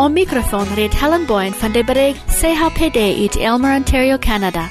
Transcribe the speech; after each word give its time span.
Hallo, 0.00 0.14
om 0.14 0.18
microfoon 0.18 0.74
reed 0.74 0.94
Helen 0.94 1.26
Boyen 1.26 1.52
van 1.52 1.72
de 1.72 1.84
bereik 1.84 2.16
CHPD 2.26 2.96
uit 2.96 3.36
Elmer, 3.36 3.76
Ontario, 3.76 4.18
Canada. 4.18 4.68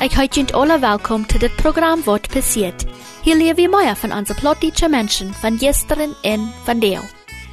Ik 0.00 0.12
heet 0.12 0.34
jullie 0.34 0.54
alle 0.54 0.78
welkom 0.78 1.26
to 1.26 1.38
dit 1.38 1.56
programma 1.56 2.02
Wat 2.04 2.28
passiert. 2.28 2.84
Hier 3.22 3.36
leer 3.36 3.54
we 3.54 3.68
meer 3.68 3.96
van 3.96 4.12
onze 4.12 4.34
plottische 4.34 4.88
mensen 4.88 5.34
van 5.34 5.58
gisteren 5.58 6.14
en 6.22 6.52
van 6.64 6.78
deel. 6.78 7.00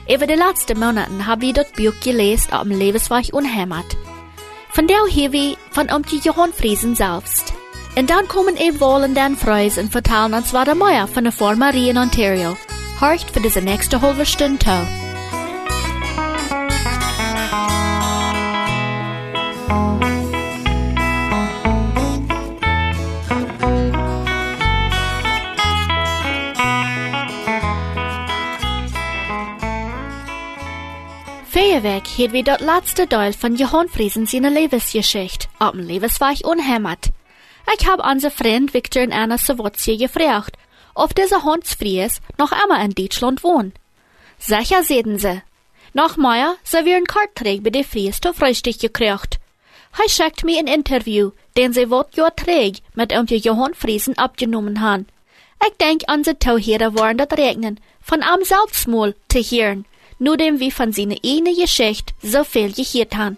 Over 0.07 0.27
de 0.27 0.37
laatste 0.37 0.75
maanden 0.75 1.21
hebben 1.21 1.47
we 1.47 1.53
dat 1.53 1.71
boek 1.75 1.95
gelezen 1.99 2.59
op 2.59 2.65
levensweg 2.65 3.33
unheimat. 3.33 3.97
Van 4.69 4.85
deel 4.85 5.07
hier 5.07 5.29
we 5.29 5.55
van 5.69 5.93
om 5.93 6.01
die 6.01 6.21
Johann 6.21 6.51
Friesen 6.55 6.95
selbst. 6.95 7.53
En 7.95 8.05
dan 8.05 8.25
komen 8.25 8.55
e 8.57 8.77
Wolen 8.77 9.13
dan 9.13 9.35
Freus 9.35 9.77
en 9.77 9.91
vertellen 9.91 10.33
ons 10.33 10.51
wat 10.51 10.75
meer 10.75 11.07
van 11.07 11.23
de 11.23 11.31
Formarie 11.31 11.89
in 11.89 11.97
Ontario. 11.97 12.55
Horcht 12.99 13.31
voor 13.31 13.41
deze 13.41 13.59
nächste 13.59 13.97
halve 13.97 14.25
Stunde 14.25 15.00
toe. 31.61 31.71
Feierwerk 31.71 32.07
hielt 32.07 32.31
wie 32.31 32.43
dat 32.43 32.61
laatste 32.61 33.07
Teil 33.07 33.33
von 33.33 33.55
Johann 33.55 33.87
Friesen 33.87 34.25
seine 34.25 34.49
Lebensgeschichte, 34.49 35.47
auf 35.59 35.71
dem 35.71 35.81
Lebensweg 35.87 36.45
unheimat. 36.45 37.11
Ich 37.77 37.87
hab 37.87 38.05
unser 38.05 38.31
Freund 38.31 38.73
Victor 38.73 39.03
und 39.03 39.13
Anna 39.13 39.37
Sawotje 39.37 39.97
gefragt, 39.97 40.57
ob 40.95 41.15
diese 41.15 41.43
Hans 41.43 41.75
Fries 41.75 42.19
noch 42.37 42.51
immer 42.51 42.83
in 42.83 42.91
Deutschland 42.91 43.43
wohnen. 43.43 43.73
Sicher 44.39 44.83
sehen 44.83 45.19
sie. 45.19 45.41
Nach 45.93 46.17
Meier, 46.17 46.55
sie 46.63 46.83
wir 46.85 46.97
ein 46.97 47.05
Kartträg 47.05 47.63
bei 47.63 47.69
der 47.69 47.83
Fries 47.83 48.19
zu 48.19 48.33
Frühstück 48.33 48.79
gekriegt. 48.79 49.39
Er 50.01 50.09
schickt 50.09 50.43
mir 50.43 50.59
ein 50.59 50.67
Interview, 50.67 51.31
den 51.57 51.73
sie 51.73 51.89
wat 51.89 52.15
Jahr 52.15 52.35
träg 52.35 52.79
mit 52.95 53.13
um 53.13 53.25
Johann 53.27 53.75
Friesen 53.75 54.17
abgenommen 54.17 54.81
haben. 54.81 55.05
Ich 55.65 55.77
denk, 55.77 56.03
unsere 56.11 56.39
Tauhierer 56.39 56.95
waren 56.95 57.17
das 57.17 57.37
regnen, 57.37 57.79
von 58.01 58.23
am 58.23 58.43
Selbstmol 58.43 59.15
zu 59.29 59.39
hören 59.39 59.85
nur 60.21 60.37
dem 60.37 60.59
wie 60.59 60.71
von 60.71 60.93
seiner 60.93 61.17
eigenen 61.25 61.55
Geschichte 61.55 62.13
so 62.21 62.43
viel 62.43 62.71
gehört 62.71 63.15
haben. 63.17 63.37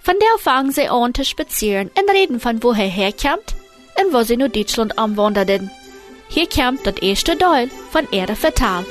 Von 0.00 0.16
der 0.20 0.38
fangen 0.38 0.72
sie 0.72 0.88
an 0.88 1.14
zu 1.14 1.24
spazieren 1.24 1.90
und 1.98 2.10
reden 2.10 2.40
von 2.40 2.62
woher 2.62 2.88
herkommt 2.88 3.54
und 3.98 4.12
wo 4.12 4.22
sie 4.24 4.36
nur 4.36 4.48
Deutschland 4.48 4.98
umwanderten. 4.98 5.70
Hier 6.28 6.48
kommt 6.48 6.84
das 6.86 6.96
erste 6.96 7.38
Teil 7.38 7.70
von 7.92 8.06
ihrer 8.10 8.36
Vertal. 8.36 8.84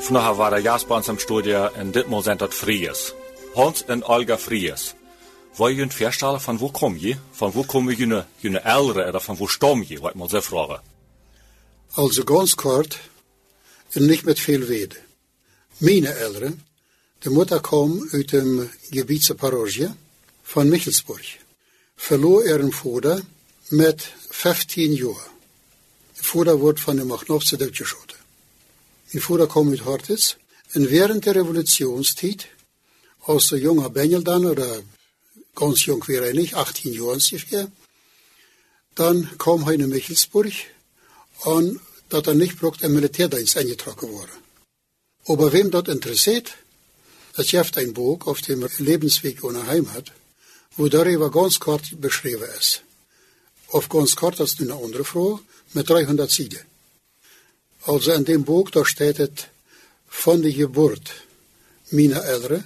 Vandaag 0.00 0.38
waren 0.38 0.62
Jasper 0.62 0.96
ons 0.96 1.08
am 1.08 1.18
Studio 1.18 1.68
en 1.74 1.90
ditmaal 1.90 2.22
zijn 2.22 2.36
dat 2.36 2.54
Fries. 2.54 3.14
Hans 3.54 3.84
en 3.84 4.04
Olga 4.04 4.38
Fries. 4.38 4.97
Wil 5.58 5.68
je 5.68 5.82
een 5.82 5.92
verstellen 5.92 6.40
van 6.40 6.58
waar 6.58 6.70
kom 6.70 6.96
je? 6.96 7.16
Van 7.30 7.52
waar 7.52 7.66
komen 7.66 7.94
jullie, 7.96 8.24
jullie 8.36 8.60
ouderen 8.60 9.14
of 9.14 9.24
van 9.24 9.36
waar 9.36 9.48
stam 9.48 9.84
je? 9.88 10.00
Wat 10.00 10.14
mal 10.14 10.28
so 10.28 10.40
vragen. 10.40 10.80
Also 11.94 12.22
ganz 12.24 12.54
kort 12.54 12.98
nicht 13.94 14.24
mit 14.24 14.38
viel 14.38 14.64
Rede. 14.64 14.96
Meine 15.78 16.12
Eltern, 16.12 16.62
die 17.24 17.30
Mutter 17.30 17.60
kam 17.60 18.08
aus 18.12 18.26
dem 18.26 18.70
Gebiet 18.90 19.28
der 19.28 19.34
Parochie 19.34 19.90
von 20.42 20.68
Michelsburg, 20.68 21.24
verlor 21.96 22.44
ihren 22.44 22.72
Vater 22.72 23.20
mit 23.70 24.02
15 24.30 24.92
Jahren. 24.92 25.32
Der 26.16 26.24
Vater 26.24 26.60
wurde 26.60 26.80
von 26.80 26.96
dem 26.96 27.08
Machnowze 27.08 27.56
durchgeschossen. 27.56 28.18
Mein 29.12 29.22
Vater 29.22 29.48
kam 29.48 29.72
aus 29.72 29.84
Hortitz 29.84 30.36
und 30.74 30.90
während 30.90 31.24
der 31.26 31.34
Revolutionszeit, 31.34 32.46
als 33.26 33.48
der 33.48 33.58
junge 33.58 33.90
Benjel 33.90 34.22
dann, 34.22 34.46
oder 34.46 34.82
ganz 35.58 35.86
jung 35.86 36.06
wäre 36.06 36.28
er 36.28 36.34
nicht, 36.34 36.54
18 36.54 36.94
Jahre 36.94 37.18
ungefähr, 37.18 37.70
dann 38.94 39.28
kam 39.38 39.62
er 39.66 39.72
in 39.74 39.88
Michelsburg 39.88 40.52
und 41.44 41.80
dat 42.08 42.26
er 42.26 42.34
nicht 42.34 42.58
braucht 42.58 42.82
im 42.82 42.94
Militärdienst 42.94 43.56
eingetragen 43.56 44.08
wurde. 44.08 44.32
Aber 45.26 45.52
wem 45.52 45.70
dort 45.70 45.88
interessiert, 45.88 46.54
es 47.36 47.48
gibt 47.48 47.76
ein 47.76 47.92
Buch 47.92 48.26
auf 48.26 48.40
dem 48.40 48.66
Lebensweg 48.78 49.44
ohne 49.44 49.66
Heimat, 49.66 50.12
wo 50.76 50.88
darüber 50.88 51.30
ganz 51.30 51.58
kurz 51.58 51.86
beschrieben 52.06 52.48
ist. 52.58 52.82
Auf 53.68 53.88
ganz 53.88 54.16
kurz 54.16 54.40
ist 54.40 54.60
eine 54.60 54.74
andere 54.74 55.04
Frage 55.04 55.40
mit 55.74 55.88
300 55.90 56.30
Seiten. 56.30 56.64
Also 57.82 58.12
in 58.12 58.24
dem 58.24 58.44
Buch, 58.44 58.70
da 58.70 58.84
steht 58.84 59.18
es 59.18 59.30
von 60.08 60.40
der 60.42 60.52
Geburt 60.52 61.08
meiner 61.90 62.24
Eltern 62.24 62.64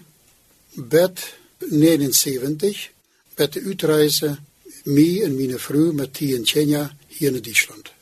bis 1.62 1.72
79, 1.72 2.90
bis 3.36 3.50
die 3.50 3.64
Uitreise, 3.64 4.38
mir 4.84 5.26
und 5.26 5.38
meine 5.38 5.58
Frau 5.58 5.92
mit 5.92 6.14
Tien 6.14 6.44
Kenia 6.44 6.90
hier 7.08 7.30
in 7.30 7.42
Deutschland. 7.42 7.92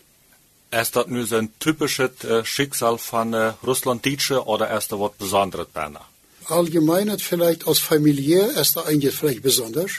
Ist 0.70 0.94
das 0.94 1.08
nu 1.08 1.24
zo'n 1.24 1.48
typisches 1.58 2.22
äh, 2.24 2.44
Schicksal 2.44 2.96
von 2.96 3.34
äh, 3.34 3.54
Russland-Deutsche 3.66 4.44
oder 4.46 4.76
ist 4.76 4.92
das 4.92 5.00
was 5.00 5.12
Besonderes 5.18 5.66
bijna? 5.74 6.00
Allgemein 6.46 7.18
vielleicht 7.18 7.66
als 7.66 7.80
familiär 7.80 8.50
ist 8.56 8.76
das 8.76 8.86
eigentlich 8.86 9.14
vielleicht 9.14 9.42
besonders, 9.42 9.90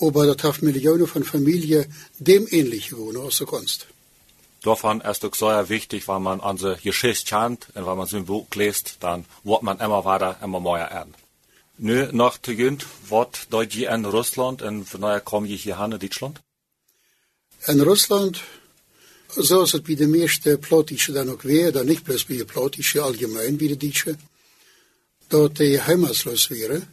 aber 0.00 0.26
das 0.26 0.42
hat 0.42 0.62
Millionen 0.62 1.06
von 1.06 1.22
Familien 1.24 1.84
dem 2.18 2.46
ähnlich 2.50 2.88
geworden 2.90 3.18
aus 3.18 3.38
der 3.38 3.46
Kunst. 3.46 3.86
Davon 4.62 5.02
ist 5.02 5.22
es 5.22 5.38
sehr 5.38 5.68
wichtig, 5.68 6.08
wenn 6.08 6.22
man 6.22 6.40
unsere 6.40 6.76
Geschichte 6.76 7.28
kennt 7.28 7.66
und 7.74 7.86
wenn 7.86 7.98
man 7.98 8.06
so 8.06 8.16
ein 8.16 8.24
Buch 8.24 8.46
liest, 8.54 8.96
dann 9.00 9.26
wird 9.42 9.62
man 9.62 9.78
immer 9.80 10.06
weiter, 10.06 10.38
immer 10.42 10.60
mehr 10.60 10.86
ernst. 10.86 11.23
Nu, 11.76 12.08
noch 12.12 12.38
zu 12.40 12.54
Günd, 12.54 12.86
was 13.08 13.28
je 13.70 13.86
in 13.86 14.04
Russland 14.04 14.62
und 14.62 14.88
von 14.88 15.00
daher 15.00 15.20
kommen 15.20 15.48
je 15.48 15.56
hier 15.56 15.78
in 15.84 15.98
Deutschland? 15.98 16.40
In 17.66 17.80
Russland, 17.80 18.40
zoals 19.36 19.72
het 19.72 19.82
bij 19.82 19.94
de 19.94 20.06
meeste 20.06 20.58
Plottische 20.58 21.12
dan 21.12 21.30
ook 21.30 21.42
weer, 21.42 21.72
dan 21.72 21.86
niet 21.86 22.02
plus 22.02 22.24
bij 22.24 22.36
de 22.36 22.44
Plottische, 22.44 23.00
algemeen 23.00 23.56
bij 23.56 23.68
de 23.68 23.76
Duitse, 23.76 24.16
dat 25.26 25.56
die 25.56 25.78
heimatsloos 25.78 26.48
waren. 26.48 26.92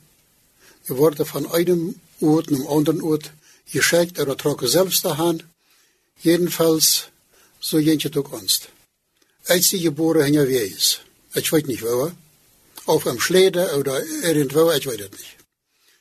Die 0.86 0.96
worden 0.96 1.28
van 1.28 1.52
einem 1.52 2.02
Ort 2.18 2.50
naar 2.50 2.68
anderen 2.68 3.02
Ort 3.02 3.31
geschickt 3.66 4.19
oder 4.19 4.36
trokken 4.36 4.69
selbst 4.69 5.02
dahin. 5.02 5.42
Jedenfalls, 6.19 7.09
so 7.59 7.80
jentje 7.80 8.09
ook 8.13 8.31
ons. 8.31 8.69
Als 9.46 9.69
die 9.69 9.80
geboren 9.80 10.34
in 10.34 10.50
is, 10.50 11.02
ich 11.34 11.50
weiß 11.52 11.66
nicht 11.66 11.81
wo, 11.81 12.12
auf 12.86 13.08
einem 13.08 13.19
Schleder 13.19 13.78
oder 13.78 14.03
irgendwo, 14.24 14.72
ich 14.72 14.88
weiß 14.88 15.00
es 15.00 15.12
nicht. 15.12 15.38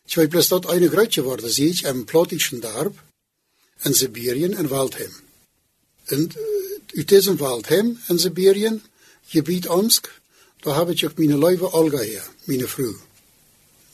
Ich 0.07 0.17
weiß 0.17 0.29
bloß 0.29 0.49
dort 0.49 0.67
eine 0.67 0.89
Kreuz 0.89 1.15
geworden, 1.15 1.49
ich, 1.57 1.87
am 1.87 2.07
Plottischen 2.07 2.61
Darb, 2.61 2.95
in 3.85 3.93
Sibirien, 3.93 4.53
in 4.53 4.71
Waldheim. 4.71 5.15
Und 6.11 6.37
äh, 6.37 6.99
uit 6.99 7.11
diesem 7.11 7.39
Waldheim 7.41 7.99
in 8.09 8.19
Sibirien, 8.19 8.83
Gebiet 9.33 9.69
Omsk, 9.69 10.09
da 10.63 10.75
habe 10.75 10.93
ich 10.93 11.07
auch 11.07 11.13
meine 11.17 11.37
Leuwe 11.37 11.73
Olga 11.73 12.01
her, 12.01 12.25
meine 12.47 12.67
Frau. 12.67 12.95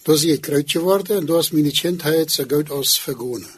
Da 0.04 0.16
sie 0.16 0.30
ich 0.30 0.42
Kreuz 0.42 0.72
geworden 0.72 1.18
und 1.18 1.26
da 1.26 1.40
ist 1.40 1.52
meine 1.52 1.70
Kindheit 1.70 2.30
so 2.30 2.46
gut 2.46 2.70
aus 2.70 2.96
vergonnen. 2.96 3.48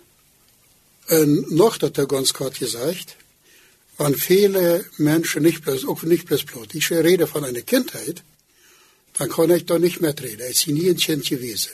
Und 1.09 1.50
noch 1.53 1.81
hat 1.81 1.97
er 1.97 2.06
ganz 2.06 2.34
kort 2.34 2.59
gesagt, 2.59 3.16
wenn 3.97 4.15
viele 4.15 4.84
Menschen 4.97 5.42
nicht 5.42 5.63
bloß, 5.65 5.86
auch 5.86 6.03
nicht 6.03 6.27
bloß 6.27 6.45
plottische, 6.45 7.03
reden 7.03 7.27
von 7.27 7.45
einer 7.45 7.63
Kindheit, 7.63 8.22
dann 9.18 9.28
kann 9.28 9.50
ich 9.50 9.66
da 9.66 9.78
nicht 9.78 10.00
mehr 10.00 10.15
reden. 10.18 10.42
Es 10.42 10.60
ist 10.60 10.68
nie 10.68 10.88
ein 10.88 10.97
Kind 10.97 11.28
gewesen. 11.28 11.72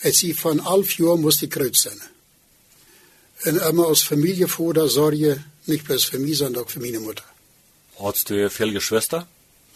Es 0.00 0.22
ist 0.22 0.40
von 0.40 0.60
elf 0.64 0.98
Jahren 0.98 1.22
muss 1.22 1.38
die 1.38 1.48
Kreuz 1.48 1.82
sein. 1.82 2.00
Und 3.44 3.56
immer 3.58 3.86
aus 3.86 4.02
Familie 4.02 4.48
vor 4.48 4.74
der 4.74 4.88
Sorge, 4.88 5.44
nicht 5.66 5.84
bloß 5.84 6.04
für 6.04 6.18
mich, 6.18 6.38
sondern 6.38 6.64
auch 6.64 6.70
für 6.70 6.80
meine 6.80 7.00
Mutter. 7.00 7.24
Hast 7.98 8.28
du 8.30 8.50
viele 8.50 8.72
Geschwister? 8.72 9.28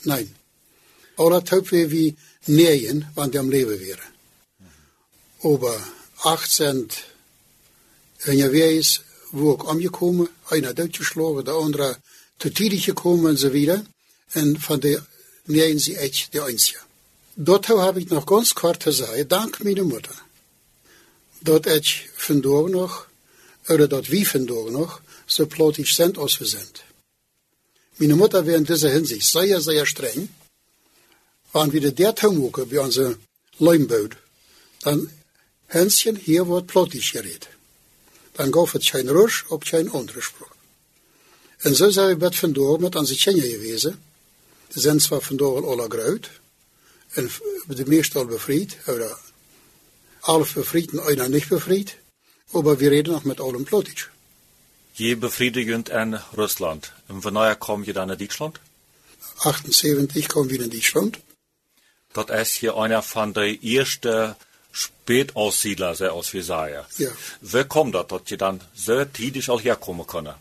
Nein. 0.04 0.34
Alle 1.16 1.42
wir 1.70 1.90
wie 1.90 2.16
Nähen, 2.46 3.06
wann 3.14 3.30
die 3.30 3.38
am 3.38 3.50
Leben 3.50 3.78
wäre. 3.80 4.02
Aber 5.42 5.80
18 6.22 6.88
NRW's, 8.24 9.02
wo 9.30 9.54
ich 9.54 9.68
angekommen, 9.68 10.28
einer 10.50 10.74
durchgeschlagen, 10.74 11.44
der 11.44 11.54
andere 11.54 11.96
zu 12.38 12.50
tidig 12.50 12.86
gekommen 12.86 13.26
und 13.26 13.36
so 13.36 13.52
wieder. 13.52 13.84
Und 14.34 14.58
von 14.58 14.80
der 14.80 15.06
Nähen 15.46 15.78
sie 15.78 15.96
echt 15.96 16.34
die 16.34 16.40
Einzige. 16.40 16.87
Dort 17.40 17.68
habe 17.68 18.00
ich 18.00 18.10
noch 18.10 18.26
ganz 18.26 18.52
kort 18.52 18.82
gesagt, 18.82 19.30
dank 19.30 19.62
meiner 19.62 19.84
Mutter, 19.84 20.16
dat 21.40 21.66
ich 21.66 22.08
vandaag 22.16 22.68
nog, 22.68 23.06
oder 23.68 23.86
dat 23.86 24.10
wie 24.10 24.26
vandaag 24.26 24.70
nog, 24.70 25.00
so 25.26 25.46
plotisch 25.46 25.94
sind 25.94 26.18
als 26.18 26.40
wir 26.40 26.48
sind. 26.48 26.82
Meine 27.98 28.16
Mutter 28.16 28.44
wäre 28.44 28.58
in 28.58 28.64
dieser 28.64 28.90
Hinsicht 28.90 29.28
sehr, 29.28 29.60
sehr 29.60 29.86
streng. 29.86 30.28
Wenn 31.52 31.72
wieder 31.72 31.92
der 31.92 32.12
Taumuke 32.16 32.66
bei 32.66 32.80
unser 32.80 33.14
Leumbaut, 33.58 34.16
dann 34.82 35.08
Hänschen 35.68 36.16
hier 36.16 36.48
wird 36.48 36.66
plotisch 36.66 37.12
geredet. 37.12 37.50
Dann 38.34 38.50
gab 38.50 38.74
es 38.74 38.90
kein 38.90 39.08
Rusch, 39.08 39.44
ob 39.48 39.64
kein 39.64 39.88
anderer 39.92 40.22
Spruch. 40.22 40.54
En 41.58 41.74
zo 41.74 41.90
zijn 41.90 42.08
we 42.08 42.24
met 42.24 42.36
vandoor 42.36 42.80
met 42.80 42.96
onze 42.96 43.16
Tjenja 43.16 43.42
gewezen. 43.42 44.02
Ze 44.72 44.80
zijn 44.80 45.00
zwar 45.00 45.22
vandoor 45.22 45.56
al 45.56 45.70
alle 45.70 45.88
gruit. 45.88 46.30
En 47.12 47.30
de 47.66 47.86
meeste 47.86 48.18
al 48.18 48.26
bevrijd. 48.26 48.76
Oder 48.86 49.18
half 50.20 50.54
bevrijd 50.54 50.90
en 50.90 51.00
einer 51.00 51.28
nicht 51.28 51.48
bevrijd. 51.48 51.96
Aber 52.52 52.80
wir 52.80 52.90
reden 52.90 53.12
noch 53.12 53.24
mit 53.24 53.40
allem 53.40 53.64
Plotitsch. 53.64 54.08
Je 54.92 55.16
befriedigend 55.16 55.88
in 55.88 56.14
Russland. 56.36 56.92
Und 57.08 57.24
wanneer 57.24 57.56
kom 57.56 57.84
je 57.84 57.92
dan 57.92 58.06
naar 58.06 58.16
Duitsland? 58.16 58.60
78 59.36 60.28
kommen 60.28 60.50
wir 60.50 60.60
in 60.60 60.70
Deutschland. 60.70 61.18
Dat 62.12 62.30
is 62.30 62.54
hier 62.54 62.76
einer 62.76 63.02
von 63.02 63.32
der 63.32 63.62
ersten 63.62 64.34
Spätaussiedler, 64.72 65.94
sehr 65.94 66.12
aus 66.12 66.32
wie 66.32 66.42
sagen. 66.42 66.84
Ja. 66.96 67.10
Wie 67.40 67.64
kommt 67.64 67.94
das, 67.94 68.06
dass 68.08 68.22
je 68.26 68.36
dann 68.36 68.60
so 68.74 69.04
tidig 69.04 69.48
auch 69.50 69.62
herkommen 69.62 70.06
können? 70.06 70.34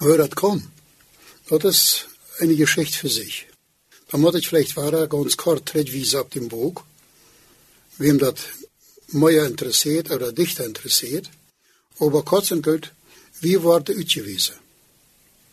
Hoe 0.00 0.16
dat 0.16 0.34
komt, 0.34 0.64
dat 1.46 1.64
is 1.64 2.06
eine 2.40 2.56
Geschichte 2.56 2.98
für 2.98 3.08
sich. 3.08 3.46
Da 4.08 4.18
muss 4.18 4.34
ich 4.34 4.48
vielleicht 4.48 4.76
weiter 4.76 5.08
ganz 5.08 5.36
kurz 5.36 5.74
redwiesen 5.74 6.20
auf 6.20 6.28
dem 6.30 6.48
Buch, 6.48 6.82
wem 7.98 8.18
das 8.18 8.34
mehr 9.08 9.46
interessiert 9.46 10.10
oder 10.10 10.32
dichter 10.32 10.64
interessiert. 10.64 11.30
Aber 11.98 12.22
kurz 12.24 12.50
und 12.50 12.62
gut, 12.62 12.92
wie 13.40 13.62
war 13.62 13.80
der 13.80 13.96
uitgewiesen? 13.96 14.56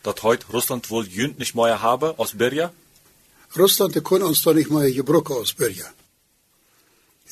Dat 0.02 0.22
heute 0.22 0.46
Russland 0.52 0.90
wohl 0.90 1.06
jünd 1.06 1.38
nicht 1.38 1.54
mehr 1.54 1.80
habe 1.80 2.18
aus 2.18 2.36
Berja? 2.36 2.72
Russland 3.56 4.02
kon 4.02 4.22
uns 4.22 4.42
doch 4.42 4.54
nicht 4.54 4.70
mal 4.70 4.90
gebrochen 4.92 5.36
ausbürgen. 5.36 5.86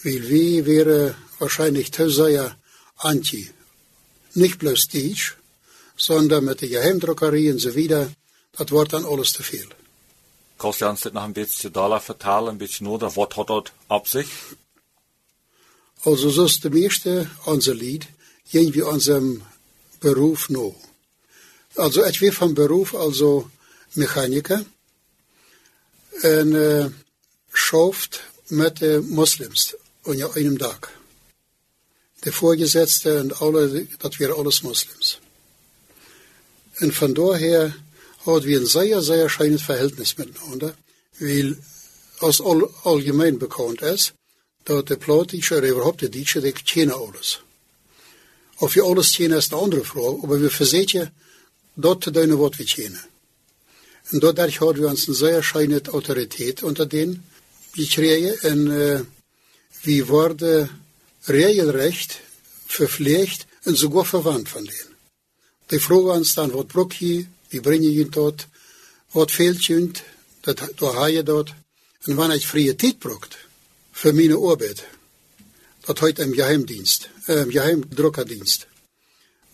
Weil 0.02 0.28
wir 0.28 0.66
wären 0.66 1.14
wahrscheinlich 1.38 1.90
sehr 1.94 2.56
anti. 2.96 3.50
Nicht 4.34 4.58
bloß 4.58 4.88
Deutsch, 4.88 5.36
sondern 5.96 6.44
mit 6.44 6.60
der 6.60 6.68
Geheimdruckerie 6.68 7.50
und 7.50 7.58
so 7.58 7.74
weiter. 7.74 8.12
Das 8.52 8.70
wird 8.70 8.92
dann 8.92 9.04
alles 9.04 9.32
zu 9.32 9.42
viel. 9.42 9.68
Uns 10.62 10.78
das 10.78 11.12
noch 11.12 11.22
ein 11.22 11.32
bisschen 11.32 11.72
Dollar 11.72 12.00
vertalen, 12.00 12.50
ein 12.50 12.58
bisschen 12.58 12.86
nur, 12.86 13.00
was 13.00 13.36
hat 13.36 13.48
dort 13.48 13.72
ab 13.88 14.06
sich? 14.08 14.28
Also 16.04 16.30
so 16.30 16.44
ist 16.44 16.64
der 16.64 16.70
meiste 16.70 17.30
unser 17.44 17.74
Lied, 17.74 18.06
gehen 18.50 18.72
wir 18.74 18.86
unserem 18.88 19.42
Beruf 20.00 20.48
noch. 20.48 20.74
Also 21.76 22.04
ich 22.04 22.20
bin 22.20 22.32
vom 22.32 22.54
Beruf 22.54 22.94
also 22.94 23.50
Mechaniker 23.94 24.64
en 26.22 26.46
uh, 26.46 26.86
schooft 27.52 28.22
met 28.46 28.78
de 28.78 29.06
moslims 29.08 29.74
onder 30.02 30.32
einem 30.34 30.58
Tag. 30.58 30.98
De 32.20 32.32
voorgesetzte 32.32 33.16
en 33.16 33.36
alle, 33.36 33.86
dat 33.98 34.16
waren 34.16 34.36
alles 34.36 34.60
moslims. 34.60 35.20
En 36.72 36.92
van 36.92 37.12
daher 37.12 37.82
hadden 38.24 38.48
we 38.48 38.56
een 38.56 38.66
zeer, 38.66 39.00
zeer 39.00 39.30
schijnend 39.30 39.62
Verhältnis 39.62 40.14
miteinander, 40.14 40.74
weil 41.18 41.56
als 42.18 42.40
all, 42.40 42.70
allgemein 42.82 43.38
bekannt 43.38 43.80
ist, 43.82 44.12
dat 44.62 44.88
de 44.88 44.96
Platische 44.96 45.56
oder 45.56 45.68
überhaupt 45.68 46.00
de 46.00 46.08
Deutsche, 46.08 46.40
die 46.40 46.52
kennen 46.52 46.94
alles. 46.94 47.40
Of 48.58 48.74
je 48.74 48.82
alles 48.82 49.12
kennen 49.12 49.38
ist 49.38 49.52
eine 49.52 49.62
andere 49.62 49.84
Frage, 49.84 50.18
aber 50.22 50.40
wir 50.40 50.50
versuchen, 50.50 51.10
dort 51.76 52.04
zu 52.04 52.10
tun, 52.10 52.38
was 52.38 52.58
wir 52.58 52.66
kennen. 52.66 53.00
Und 54.12 54.22
dadurch 54.22 54.60
haben 54.60 54.78
wir 54.78 54.88
uns 54.88 55.06
eine 55.06 55.16
sehr 55.16 55.42
schöne 55.42 55.82
Autorität 55.92 56.62
unter 56.62 56.86
denen 56.86 57.24
gekriegt 57.74 58.44
und 58.44 58.70
äh, 58.70 59.02
wir 59.82 60.08
wurden 60.08 60.68
regelrecht 61.28 62.20
verpflegt 62.66 63.46
und 63.64 63.76
sogar 63.76 64.04
verwandt 64.04 64.48
von 64.48 64.64
denen. 64.64 64.94
Die 65.70 65.78
fragen 65.78 66.18
uns 66.18 66.34
dann, 66.34 66.52
was 66.52 66.66
braucht 66.66 66.94
hier, 66.94 67.26
wie 67.50 67.60
bringen 67.60 67.92
ihr 67.92 68.10
dort, 68.10 68.48
was 69.12 69.32
fehlt 69.32 69.68
ihnen, 69.68 69.92
das, 70.42 70.56
da 70.78 70.94
habe 70.94 71.12
ich 71.12 71.24
dort. 71.24 71.54
Und 72.06 72.16
wenn 72.16 72.30
ich 72.30 72.46
freie 72.46 72.76
Zeit 72.76 72.98
braucht, 73.00 73.36
für 73.92 74.12
meine 74.12 74.36
Arbeit, 74.36 74.84
das 75.86 76.00
heute 76.00 76.22
im 76.22 76.32
Geheimdienst, 76.32 77.10
äh, 77.26 77.42
im 77.42 77.50
Geheimdruckerdienst, 77.50 78.66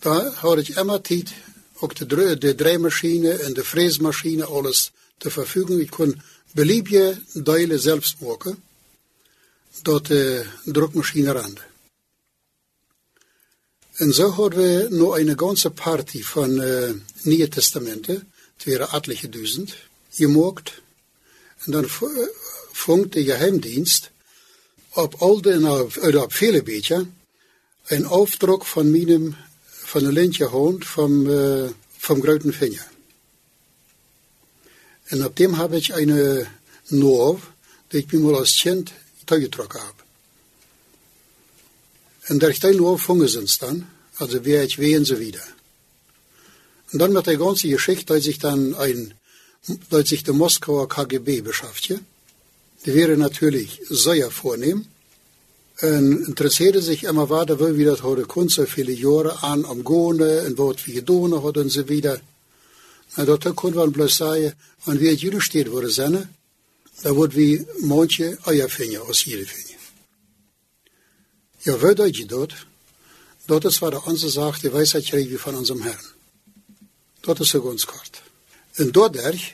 da 0.01 0.35
habe 0.41 0.61
ich 0.61 0.77
immer 0.77 1.03
Zeit, 1.03 1.33
ook 1.79 1.95
de, 1.95 2.37
de 2.37 2.55
draaimachine 2.55 3.31
en 3.31 3.53
de 3.53 3.63
fräsmachine, 3.63 4.45
alles 4.45 4.91
ter 5.17 5.31
verfügung. 5.31 5.79
Ik 5.79 5.89
kon 5.89 6.21
beliebige 6.53 7.21
delen 7.33 7.79
zelfs 7.79 8.15
maken 8.19 8.63
tot 9.81 10.07
de 10.07 10.45
drukmaschine 10.63 11.31
rand. 11.31 11.59
En 13.97 14.13
zo 14.13 14.29
hadden 14.29 14.59
we 14.59 14.95
nog 14.95 15.17
een 15.17 15.39
ganze 15.39 15.69
party 15.69 16.23
van 16.23 16.61
uh, 16.61 16.89
Nieuwe 17.21 17.47
Testamenten, 17.47 18.31
het 18.57 18.65
waren 18.65 18.89
etliche 18.89 19.29
duizend, 19.29 19.75
gemaakt. 20.11 20.81
En 21.57 21.71
dan 21.71 21.89
funkt 22.71 23.13
de 23.13 23.23
geheimdienst 23.23 24.11
op 24.93 25.13
al 25.13 25.41
de, 25.41 25.87
oder 26.01 26.21
op 26.21 26.33
vele 26.33 26.63
beetje, 26.63 27.05
een 27.85 28.05
afdruk 28.05 28.65
van 28.65 28.91
mijn 28.91 29.35
van 29.87 30.03
een 30.03 30.13
lintje 30.13 30.45
hond 30.45 30.85
vom, 30.85 31.27
äh, 31.27 31.69
vom 31.97 32.21
großen 32.21 32.53
Finger. 32.53 32.85
Und 35.11 35.21
ab 35.21 35.35
dem 35.35 35.57
habe 35.57 35.77
ich 35.77 35.93
eine 35.93 36.47
Norv, 36.89 37.39
die 37.91 37.99
ich 37.99 38.11
mir 38.11 38.19
mal 38.19 38.35
als 38.35 38.55
Kind 38.55 38.91
getrokken 39.25 39.81
habe. 39.81 40.06
Und 42.29 42.43
durch 42.43 42.59
die 42.59 42.75
Norv 42.75 43.01
fungen 43.01 43.27
sie 43.27 43.39
uns 43.39 43.57
dann, 43.57 43.87
also 44.17 44.43
wer 44.43 44.63
ich 44.63 44.79
wehen 44.79 45.05
sie 45.05 45.19
wieder. 45.19 45.45
Und 46.91 46.99
dann 46.99 47.13
mit 47.13 47.27
der 47.27 47.37
ganzen 47.37 47.69
Geschichte 47.69 48.15
hat 48.15 48.23
sich 48.23 48.39
dann 48.39 48.75
ein, 48.75 49.13
hat 49.91 50.07
sich 50.07 50.23
der 50.23 50.33
Moskauer 50.33 50.87
KGB 50.89 51.41
beschafft. 51.41 51.89
Die 52.85 52.93
wäre 52.93 53.17
natürlich 53.17 53.81
sehr 53.89 54.31
vornehm, 54.31 54.85
en 55.79 56.25
interesseerde 56.25 56.81
zich 56.81 57.03
immer 57.03 57.29
weiter, 57.29 57.59
wie 57.59 57.85
dat 57.85 58.01
hadden 58.01 58.27
kon, 58.27 58.49
so 58.49 58.65
viele 58.65 58.91
Jahre 58.91 59.43
an 59.43 59.63
am 59.65 59.83
Gone, 59.83 60.39
en 60.39 60.57
wat 60.57 60.85
we 60.85 60.91
gedaan 60.91 61.33
hadden 61.43 61.63
en 61.63 61.69
so 61.69 61.87
wieder. 61.87 62.19
En 63.15 63.25
dat 63.25 63.53
kon 63.55 63.73
man 63.73 63.91
bloß 63.91 64.17
sagen, 64.17 64.53
wenn 64.85 64.99
wir 64.99 65.13
jullie 65.13 65.41
steht 65.41 65.69
worden 65.69 65.91
zijn, 65.91 66.35
da 67.03 67.15
wordt 67.15 67.35
wie 67.35 67.65
manche 67.81 68.37
Eierfinger 68.45 69.01
aus 69.01 69.23
jede 69.23 69.45
Finger. 69.45 69.76
Ja, 71.67 71.77
wat 71.77 71.95
deed 71.95 72.17
je 72.17 72.25
dat? 72.25 72.53
Dat 73.45 73.65
is 73.65 73.79
wat 73.79 74.03
onze 74.03 74.29
zaak, 74.29 74.61
die 74.61 74.69
wijsheid 74.69 75.05
kreeg 75.05 75.29
we 75.29 75.39
van 75.39 75.55
unserem 75.55 75.81
Herrn. 75.81 76.05
Dat 77.19 77.39
is 77.39 77.49
so 77.49 77.61
ganz 77.61 77.85
kort. 77.85 78.21
En 78.71 78.91
dadurch 78.91 79.53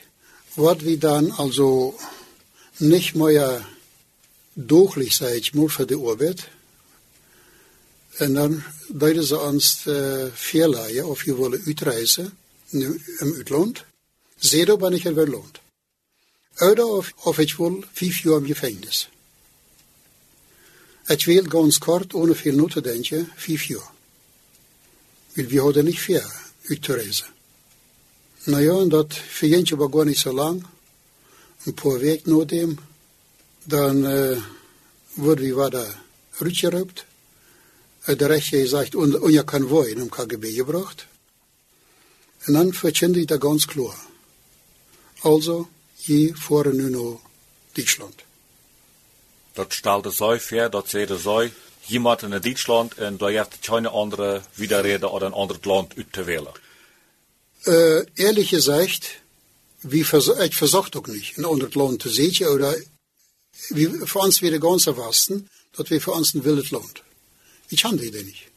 wordt 0.53 0.81
we 0.81 0.97
dan 0.97 1.31
also 1.31 1.95
nicht 2.77 3.15
mehr 3.15 3.67
dogelijk 4.53 5.11
zei 5.11 5.35
ik 5.35 5.53
moet 5.53 5.71
voor 5.71 5.85
de 5.85 5.97
arbeid. 5.97 6.47
En 8.17 8.33
dan 8.33 8.63
deden 8.87 9.23
ze 9.23 9.39
ons 9.39 9.85
uh, 9.85 10.25
verleiden 10.33 11.05
of 11.05 11.25
je 11.25 11.35
willen 11.35 11.61
uitreizen 11.65 12.37
nu 12.69 13.01
im 13.17 13.33
uitland. 13.33 13.83
Zeer 14.35 14.77
ben 14.77 14.93
ik 14.93 15.03
er 15.03 15.15
wel 15.15 15.27
loont. 15.27 15.59
Oder 16.57 17.13
of 17.23 17.37
ik 17.37 17.53
wil 17.53 17.83
vijf 17.91 18.19
jaar 18.19 18.37
im 18.37 18.45
Gefängnis. 18.45 19.12
Ik 21.07 21.25
wil 21.25 21.43
ganz 21.43 21.77
kort, 21.77 22.13
ohne 22.13 22.35
viel 22.35 22.55
not 22.55 22.71
te 22.71 22.81
denken, 22.81 23.31
vijf 23.35 23.63
jaar. 23.63 23.91
Weil 25.33 25.49
wir 25.49 25.61
hadden 25.61 25.85
nicht 25.85 25.99
vier 25.99 26.23
uitreizen. 26.69 27.27
Nou 28.43 28.63
ja, 28.63 28.79
en 28.79 28.89
dat 28.89 29.13
verjentje 29.13 29.75
was 29.75 29.91
gar 29.91 30.05
nicht 30.05 30.19
so 30.19 30.33
lang. 30.33 30.65
Een 31.63 31.73
paar 31.73 31.99
weken 31.99 32.37
na 32.37 32.45
dem 32.45 32.77
dan 33.63 34.05
uh, 34.05 34.43
worden 35.13 35.45
we 35.45 35.53
wat 35.53 35.95
uitgeroept. 36.39 37.05
Uit 38.01 38.19
de 38.19 38.25
rechtje 38.25 38.59
gezegd, 38.59 38.95
und, 38.95 39.15
und 39.15 39.33
je 39.33 39.43
kan 39.43 39.67
woon 39.67 39.87
im 39.87 40.09
KGB 40.09 40.45
gebracht. 40.55 41.05
En 42.39 42.53
dan 42.53 42.73
verkende 42.73 43.19
ik 43.19 43.27
dat 43.27 43.41
ganz 43.41 43.65
klar. 43.65 43.95
Also, 45.19 45.69
je 45.95 46.31
voeren 46.33 46.75
nu 46.75 46.89
naar 46.89 47.17
Duitsland. 47.71 48.23
Dat 49.53 49.73
stelde 49.73 50.11
zo 50.11 50.37
ver, 50.39 50.69
dat 50.69 50.89
zeiden 50.89 51.19
zo, 51.19 51.47
jemand 51.85 52.21
in 52.21 52.29
Duitsland 52.41 52.93
en 52.93 53.17
daar 53.17 53.29
heeft 53.29 53.57
geen 53.61 53.85
andere 53.85 54.41
widerreden 54.53 55.11
oder 55.11 55.27
een 55.27 55.33
ander 55.33 55.57
land 55.61 55.93
uit 55.97 56.11
te 56.11 56.23
wählen. 56.23 56.53
Uh, 57.65 58.03
ehrlich 58.13 58.49
gesagt, 58.49 59.21
wie 59.81 60.05
vers 60.05 60.27
ich 60.27 60.55
versucht 60.55 60.95
auch 60.95 61.07
nicht, 61.07 61.37
in 61.37 61.45
ander 61.45 61.69
land 61.71 62.01
te 62.01 62.09
zitten 62.09 62.47
oder 62.47 62.75
wie, 63.69 63.87
für 64.05 64.19
uns 64.19 64.41
wäre 64.41 64.59
ganz 64.59 64.87
erwachsen, 64.87 65.49
dass 65.71 65.89
wir 65.89 66.01
für 66.01 66.11
uns 66.11 66.33
ein 66.33 66.43
wildes 66.43 66.71
Land. 66.71 67.03
Ich 67.69 67.83
haben 67.83 67.97
die 67.97 68.11
nicht. 68.11 68.51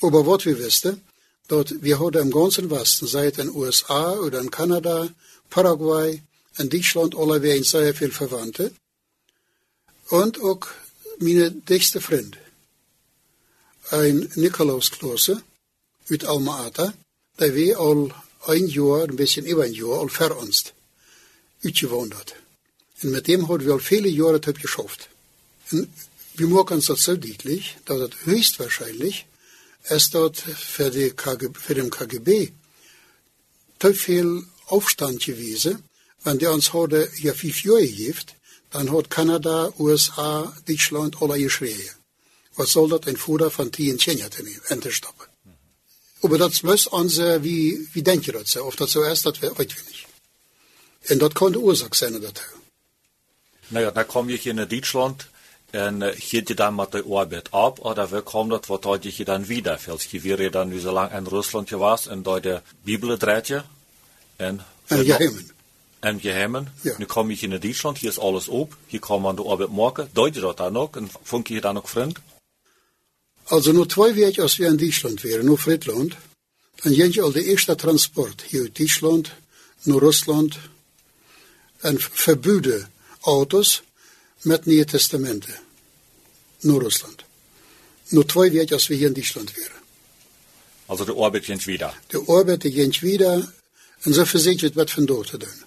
Aber 0.00 0.26
was 0.26 0.44
wir 0.44 0.58
wissen, 0.58 1.02
dass 1.48 1.74
wir 1.80 1.98
heute 1.98 2.18
im 2.20 2.30
ganzen 2.30 2.70
Westen, 2.70 3.06
seit 3.06 3.38
in 3.38 3.50
USA 3.50 4.12
oder 4.12 4.40
in 4.40 4.50
Kanada, 4.50 5.08
Paraguay, 5.50 6.22
in 6.58 6.68
Deutschland, 6.68 7.16
alle 7.16 7.42
wir 7.42 7.62
sehr 7.64 7.94
viel 7.94 8.10
Verwandte. 8.10 8.72
Und 10.20 10.40
auch 10.42 10.64
meine 11.18 11.50
dichtste 11.50 12.00
Freund, 12.00 12.38
ein 13.90 14.30
Nikolaus 14.36 14.92
Klose, 14.92 15.42
aus 16.08 16.24
Alma 16.24 16.66
Ata, 16.66 16.94
der 17.40 17.52
wir 17.56 17.80
all 17.80 18.14
ein 18.46 18.68
Jahr, 18.68 19.08
ein 19.08 19.16
bisschen 19.16 19.44
über 19.44 19.64
ein 19.64 19.72
Jahr, 19.72 19.98
al 19.98 20.08
ver 20.08 20.36
uns 20.38 20.72
uitgewandert. 21.64 22.30
En 23.00 23.10
met 23.10 23.26
hem 23.26 23.48
hadden 23.48 23.66
we 23.66 23.72
al 23.72 23.80
viele 23.80 24.08
Jahre 24.08 24.38
het 24.40 24.60
geschafft. 24.60 25.08
En 25.72 25.92
wir 26.36 26.46
merken 26.46 26.76
uns 26.76 26.86
das 26.86 27.02
so 27.02 27.16
deutlich, 27.16 27.76
dass 27.84 27.98
es 27.98 28.14
höchstwahrscheinlich 28.24 29.26
es 29.82 30.10
dort 30.10 30.38
für, 30.38 30.90
die 30.90 31.10
KGB, 31.10 31.58
für 31.58 31.74
den 31.74 31.90
KGB 31.90 32.52
zu 33.80 33.92
viel 33.92 34.46
Aufstand 34.66 35.24
gewesen, 35.24 35.82
wenn 36.22 36.38
die 36.38 36.46
uns 36.46 36.72
heute 36.72 37.10
hier 37.16 37.34
fünf 37.34 37.64
Jahre 37.64 37.88
gibt, 37.88 38.36
dann 38.74 38.90
hat 38.92 39.08
Kanada, 39.08 39.72
USA, 39.78 40.52
Deutschland 40.66 41.22
alle 41.22 41.38
geschrien. 41.38 41.90
Was 42.56 42.72
soll 42.72 42.88
das 42.88 43.06
ein 43.06 43.16
Fuder 43.16 43.50
von 43.50 43.70
tien 43.70 43.98
Tjenja 43.98 44.28
zu 44.30 44.42
nehmen, 44.42 44.60
endlich 44.68 44.96
stoppen. 44.96 45.26
Aber 46.22 46.38
das 46.38 46.62
muss 46.62 46.86
uns, 46.86 47.18
wie, 47.18 47.88
wie 47.92 48.00
ihr 48.00 48.32
das? 48.32 48.56
Ob 48.56 48.76
das 48.76 48.92
so 48.92 49.02
ist, 49.04 49.26
das 49.26 49.40
weiß 49.42 49.66
ich 49.76 49.84
nicht. 49.90 50.06
Und 51.10 51.18
das 51.22 51.34
kann 51.34 51.52
die 51.52 51.58
Ursache 51.58 51.94
sein 51.94 52.20
dazu. 52.20 52.42
Naja, 53.70 53.90
dann 53.90 54.08
kom 54.08 54.28
je 54.28 54.36
hier 54.36 54.52
in 54.52 54.68
Deutschland 54.68 55.28
en 55.70 56.02
uh, 56.02 56.08
hield 56.08 56.48
je 56.48 56.54
dan 56.54 56.74
met 56.74 56.92
de 56.92 57.02
arbeid 57.02 57.48
op, 57.50 57.84
oder 57.84 58.10
wie 58.10 58.22
kwam 58.22 58.48
dat, 58.48 58.66
wat 58.66 58.84
had 58.84 59.16
je 59.16 59.24
dan 59.24 59.46
wieder? 59.46 59.80
Als 59.88 60.04
je 60.04 60.20
weer 60.20 60.50
dan 60.50 60.68
nu 60.68 60.78
zo 60.78 60.92
lang 60.92 61.12
in 61.12 61.26
Rusland 61.26 61.70
was 61.70 62.06
en 62.06 62.22
door 62.22 62.40
de 62.40 62.60
Bibel 62.82 63.16
draait 63.16 63.46
je. 63.46 63.62
En, 64.36 64.64
En 64.86 65.04
geheimen. 65.04 65.53
En 66.04 66.20
geheimen. 66.20 66.72
Ja. 66.80 66.94
Nu 66.98 67.04
kom 67.04 67.28
hier 67.28 67.42
in 67.42 67.60
Duitsland, 67.60 67.98
hier 67.98 68.10
is 68.10 68.18
alles 68.18 68.48
op, 68.48 68.76
hier 68.86 69.00
kan 69.00 69.20
man 69.20 69.36
de 69.36 69.42
arbeid 69.42 69.70
maken. 69.70 70.08
Deut 70.12 70.34
je 70.34 70.40
dat 70.40 70.56
dan 70.56 70.76
ook 70.76 70.96
en 70.96 71.10
vond 71.22 71.48
je 71.48 71.60
dan 71.60 71.76
ook? 71.76 71.88
Also 73.44 73.72
nur 73.72 73.86
zwei 73.86 74.14
Wege, 74.14 74.42
als 74.42 74.56
wir 74.56 74.68
in 74.68 74.76
Deutschland 74.76 75.20
wären, 75.20 75.44
nur 75.44 75.58
Friedland, 75.58 76.16
dann 76.82 76.94
gehen 76.94 77.22
al 77.22 77.32
de 77.32 77.44
eerste 77.44 77.74
Transport 77.74 78.42
hier 78.42 78.62
uit 78.62 78.76
Deutschland, 78.76 79.30
naar 79.82 79.98
Russland, 79.98 80.58
en 81.80 82.00
verbieden 82.00 82.92
Autos 83.20 83.82
met 84.42 84.64
Nieuwe 84.64 84.84
Testamenten. 84.84 85.54
Naar 86.60 86.80
Russland. 86.80 87.24
Nur 88.08 88.24
zwei 88.26 88.50
Wege, 88.50 88.74
als 88.74 88.88
wir 88.88 88.96
hier 88.96 89.06
in 89.06 89.14
Deutschland 89.14 89.54
wären. 89.54 89.82
Also 90.86 91.04
de 91.04 91.14
arbeid 91.14 91.44
ging 91.44 91.64
wieder. 91.64 91.94
De 92.06 92.24
arbeid 92.26 92.60
die 92.60 92.72
gaat 92.72 93.00
wieder, 93.00 93.52
en 94.00 94.14
zo 94.14 94.24
verzekert 94.24 94.74
wat 94.74 94.90
van 94.90 95.06
door 95.06 95.24
te 95.24 95.36
doen. 95.36 95.64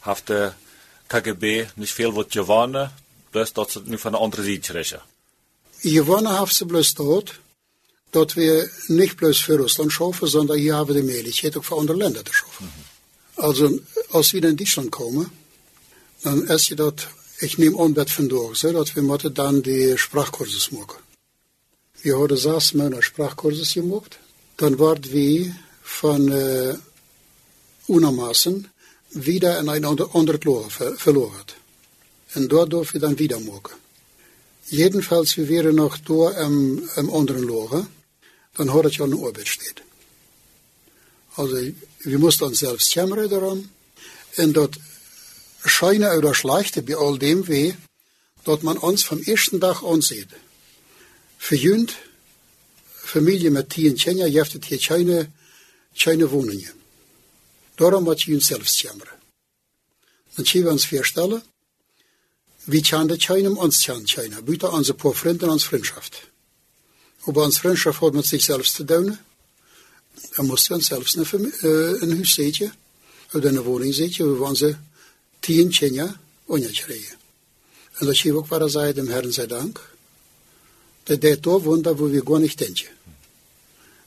Heeft 0.00 0.26
de 0.26 0.52
KGB 1.06 1.66
niet 1.74 1.90
veel 1.90 2.12
wat 2.12 2.26
gewonnen, 2.28 2.94
dus 3.30 3.52
dat 3.52 3.70
ze 3.70 3.78
het 3.78 3.88
nu 3.88 3.98
van 3.98 4.12
de 4.12 4.18
andere 4.18 4.42
zijde 4.42 4.72
richten. 4.72 5.02
Gewonnen 5.82 6.32
haben 6.32 6.52
sie 6.52 6.66
bloß 6.66 6.94
dort, 6.94 7.40
dass 8.10 8.36
wir 8.36 8.70
nicht 8.88 9.16
bloß 9.16 9.38
für 9.38 9.56
Russland 9.58 9.92
schaffen, 9.92 10.28
sondern 10.28 10.58
hier 10.58 10.76
haben 10.76 10.88
wir 10.88 11.00
die 11.00 11.06
Möglichkeit, 11.06 11.56
auch 11.56 11.64
für 11.64 11.78
andere 11.78 11.96
Länder 11.96 12.24
zu 12.24 12.32
schaffen. 12.32 12.70
Also, 13.36 13.80
als 14.12 14.32
wir 14.32 14.44
in 14.44 14.56
Deutschland 14.56 14.90
kommen, 14.90 15.30
dann 16.22 16.42
ist 16.48 16.78
dort, 16.78 17.08
ich 17.40 17.56
nehme 17.56 17.78
an, 17.78 17.96
wird 17.96 18.10
von 18.10 18.28
durch, 18.28 18.60
dass 18.60 18.94
wir 18.94 19.30
dann 19.30 19.62
die 19.62 19.96
Sprachkurse 19.96 20.74
machen. 20.74 20.98
Wir 22.02 22.18
haben 22.18 22.36
sechs 22.36 22.74
Monate 22.74 23.02
Sprachkurse 23.02 23.80
gemacht, 23.80 24.18
dann 24.58 24.78
wurden 24.78 25.12
wir 25.12 25.54
von 25.82 26.30
äh, 26.30 26.74
unermaßen 27.86 28.68
wieder 29.10 29.58
in 29.58 29.68
ein 29.68 29.84
ander- 29.84 30.14
anderes 30.14 30.40
ver 30.72 30.96
verloren. 30.96 31.44
Und 32.34 32.48
dort 32.50 32.72
dürfen 32.72 32.94
wir 32.94 33.00
dann 33.00 33.18
wieder 33.18 33.40
machen. 33.40 33.74
Jedenfalls, 34.68 35.36
wir 35.36 35.48
wären 35.48 35.76
noch 35.76 35.98
door 35.98 36.36
im, 36.38 36.88
im 36.96 37.12
anderen 37.12 37.48
Lager, 37.48 37.88
dann 38.56 38.72
hat 38.72 38.86
es 38.86 38.96
ja 38.98 39.04
eine 39.04 39.16
Arbeit 39.16 39.48
steht. 39.48 39.82
Also, 41.36 41.56
wir 42.02 42.18
mussten 42.18 42.44
uns 42.44 42.60
selbst 42.60 42.92
kümmern 42.92 43.28
daran, 43.28 43.68
und 44.36 44.52
dort 44.52 44.78
scheine 45.64 46.16
oder 46.16 46.34
schlechte 46.34 46.82
bei 46.82 46.96
all 46.96 47.18
dem 47.18 47.48
weh, 47.48 47.74
dass 48.44 48.62
man 48.62 48.78
uns 48.78 49.02
vom 49.02 49.22
ersten 49.22 49.60
Tag 49.60 49.82
ansieht. 49.82 50.28
Für 51.36 51.56
Jünd, 51.56 51.96
Familie 52.94 53.50
mit 53.50 53.70
tien 53.70 53.96
Kinder, 53.96 54.26
jeftet 54.26 54.66
hier 54.66 54.78
keine, 54.78 55.32
keine 55.98 56.30
Wohnungen. 56.30 56.79
Darum 57.80 58.02
moet 58.02 58.22
je 58.22 58.40
selbst 58.40 58.80
kümmern. 58.80 59.18
Dan 60.34 60.46
zien 60.46 60.64
we 60.64 60.70
ons 60.70 60.86
voorstellen, 60.86 61.42
wie 62.64 62.82
kan 62.82 63.06
det 63.06 63.24
keinem 63.24 63.56
uns 63.56 63.84
kan 63.84 64.04
keiner, 64.04 64.44
buiten 64.44 64.72
onze 64.72 64.94
paar 64.94 65.14
vrienden 65.14 65.46
en 65.46 65.52
onze 65.52 65.66
vriendschaft. 65.66 66.30
Aber 67.24 67.42
onze 67.42 67.58
vriendschap 67.60 68.00
hat 68.00 68.12
mit 68.12 68.26
sich 68.26 68.44
selbst 68.44 68.74
zu 68.74 68.84
tun. 68.84 69.18
Dan 70.34 70.46
moesten 70.46 70.68
we 70.68 70.74
ons 70.78 70.86
zelfs 70.86 71.14
een, 71.14 71.52
eh, 71.52 72.00
een 72.02 72.16
huis 72.16 72.34
zetten, 72.34 72.72
of 73.32 73.44
een 73.44 73.62
woning 73.62 73.94
zetten, 73.94 74.28
waar 74.28 74.38
we 74.38 74.44
onze 74.44 74.78
tien 75.38 75.70
Kinder 75.70 76.16
onderkrijgen. 76.44 77.18
En 77.98 78.06
dat 78.06 78.16
zie 78.16 78.30
je 78.30 78.36
ook 78.36 78.46
waar 78.46 78.68
zei, 78.68 78.92
dem 78.92 79.08
Herrn 79.08 79.32
sei 79.32 79.46
Dank, 79.46 79.94
dat 81.02 81.20
deed 81.20 81.42
daar 81.42 81.62
Wunder, 81.62 81.96
wo 81.96 82.10
wir 82.10 82.22
gar 82.24 82.38
nicht 82.38 82.58
denken. 82.58 82.88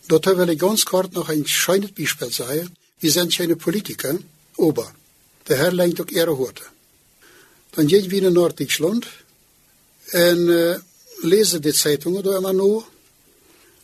Dort 0.05 0.25
will 0.25 0.49
ich 0.49 0.59
ganz 0.59 0.83
kurz 0.83 1.13
noch 1.13 1.29
ein 1.29 1.47
schönes 1.47 1.91
Beispiel 1.91 2.31
sagen. 2.31 2.75
Wir 3.03 3.11
sind 3.11 3.35
keine 3.35 3.57
Politiker, 3.57 4.17
aber 4.57 4.89
der 5.49 5.57
Herr 5.57 5.73
lenkt 5.73 5.99
auch 5.99 6.07
ihre 6.07 6.37
Horte. 6.37 6.63
Dann 7.73 7.87
gehen 7.87 8.09
wir 8.09 8.23
in 8.23 8.33
Norddeutschland 8.33 9.05
und 10.13 10.49
äh, 10.49 10.79
lesen 11.21 11.61
die 11.61 11.73
Zeitungen 11.73 12.23
da 12.23 12.37
immer 12.37 12.53
nur, 12.53 12.87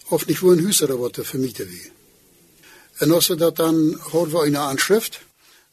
of 0.10 0.26
nicht 0.26 0.42
wo 0.42 0.52
ein 0.52 0.60
Hüser 0.60 0.88
wird 0.98 1.18
vermieten 1.18 1.68
wie. 1.70 1.92
Und 3.04 3.12
als 3.12 3.28
wir 3.28 3.36
das 3.36 3.56
dann, 3.56 4.00
haben 4.14 4.32
wir 4.32 4.44
eine 4.44 4.62
Anschrift, 4.62 5.20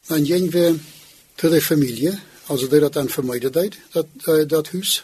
dann 0.09 0.25
gehen 0.25 0.51
wir 0.51 0.77
zu 1.37 1.49
der 1.49 1.61
Familie, 1.61 2.19
also 2.49 2.67
der 2.67 2.81
das 2.81 2.91
dann 2.91 3.07
vermeidet 3.07 3.55
hat, 3.55 3.77
das, 3.93 4.27
äh, 4.27 4.77
Haus. 4.77 5.03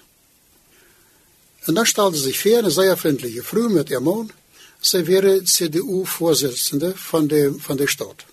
Und 1.66 1.76
dann 1.76 1.86
stellte 1.86 2.18
sich 2.18 2.38
vor, 2.38 2.58
eine 2.58 2.72
sehr 2.72 2.98
freundliche 2.98 3.42
Frau 3.42 3.70
mit 3.70 3.90
ihrem 3.90 4.04
Mann, 4.04 4.34
sie 4.82 5.08
wäre 5.08 5.46
CDU-Vorsitzende 5.46 6.94
von 6.94 7.30
der, 7.30 7.54
von 7.54 7.78
der 7.78 7.88
Stadt. 7.88 8.26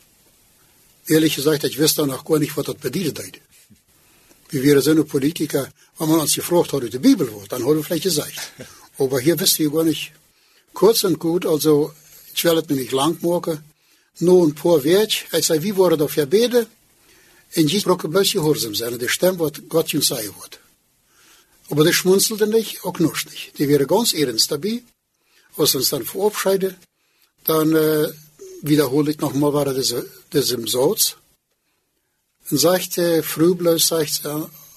Ehrlich 1.07 1.37
gesagt, 1.37 1.64
ich 1.64 1.78
wüsste 1.78 2.07
noch 2.07 2.25
gar 2.25 2.38
nicht, 2.38 2.57
was 2.57 2.66
das 2.66 2.76
bedeutet 2.76 3.19
hat. 3.19 3.40
Wir 4.50 4.62
wären 4.62 4.83
so 4.83 4.90
eine 4.90 5.04
Politiker, 5.04 5.69
wenn 5.99 6.09
man 6.09 6.21
uns 6.21 6.35
gefragt 6.35 6.73
hat, 6.73 6.92
die 6.92 6.99
Bibel 6.99 7.30
wird, 7.33 7.52
dann 7.52 7.64
hat 7.64 7.76
er 7.76 7.85
vielleicht 7.85 8.04
gesagt. 8.04 8.52
Aber 8.99 9.21
hier 9.21 9.38
wisst 9.38 9.59
ihr 9.59 9.71
gar 9.71 9.85
nicht. 9.85 10.12
Kurz 10.75 11.04
und 11.04 11.19
gut, 11.19 11.47
also, 11.47 11.92
ich 12.35 12.45
will 12.45 12.59
es 12.59 12.69
mir 12.69 12.76
nicht 12.76 12.92
lang 12.92 13.19
machen, 13.23 13.64
nur 14.19 14.47
ein 14.47 14.54
paar 14.54 14.83
Wert. 14.85 15.12
Ich 15.33 15.47
sage, 15.47 15.62
wie 15.62 15.76
worden 15.76 15.99
dafür 15.99 16.26
beten? 16.26 16.66
En 17.50 17.66
je 17.66 17.78
sprok 17.78 18.02
een 18.02 18.11
beetje 18.11 18.38
gehoorzaam 18.38 18.75
zijn, 18.75 18.99
de 18.99 19.09
stem 19.09 19.37
wat 19.37 19.61
God 19.69 19.90
je 19.90 20.02
zei 20.02 20.30
wordt. 20.37 20.59
Aber 21.69 21.85
die 21.85 21.92
schmunzelte 21.92 22.47
nicht, 22.47 22.85
auch 22.85 22.99
nicht. 22.99 23.57
Die 23.59 23.69
wäre 23.69 23.87
ganz 23.87 24.12
ernst 24.12 24.50
dabei. 24.50 24.83
Was 25.57 25.75
uns 25.75 25.88
dann 25.88 26.04
verabschieden, 26.04 26.76
dann 27.45 27.75
äh, 27.75 28.09
wiederhole 28.62 29.10
ich 29.10 29.18
nochmal, 29.18 29.52
war 29.52 29.64
das, 29.64 29.94
das 30.30 30.50
im 30.50 30.66
Satz. 30.66 31.16
Und 32.50 32.58
sagte, 32.58 33.22
früh 33.22 33.54
bloß, 33.54 33.86
sagt 33.86 34.22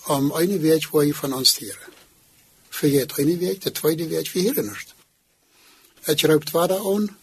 am 0.05 0.31
einen 0.33 0.61
Weg, 0.61 0.91
wo 0.91 1.01
ich 1.01 1.15
von 1.15 1.33
uns 1.33 1.55
tiere. 1.55 1.77
Für 2.69 2.87
jeden 2.87 3.11
einen 3.17 3.39
Weg, 3.39 3.61
der 3.61 3.73
zweite 3.73 4.09
Weg, 4.09 4.33
wir 4.33 4.41
hier 4.41 4.63
nicht. 4.63 4.95
Er 6.05 6.17
schreibt 6.17 6.53
weiter 6.53 6.85
an. 6.85 7.15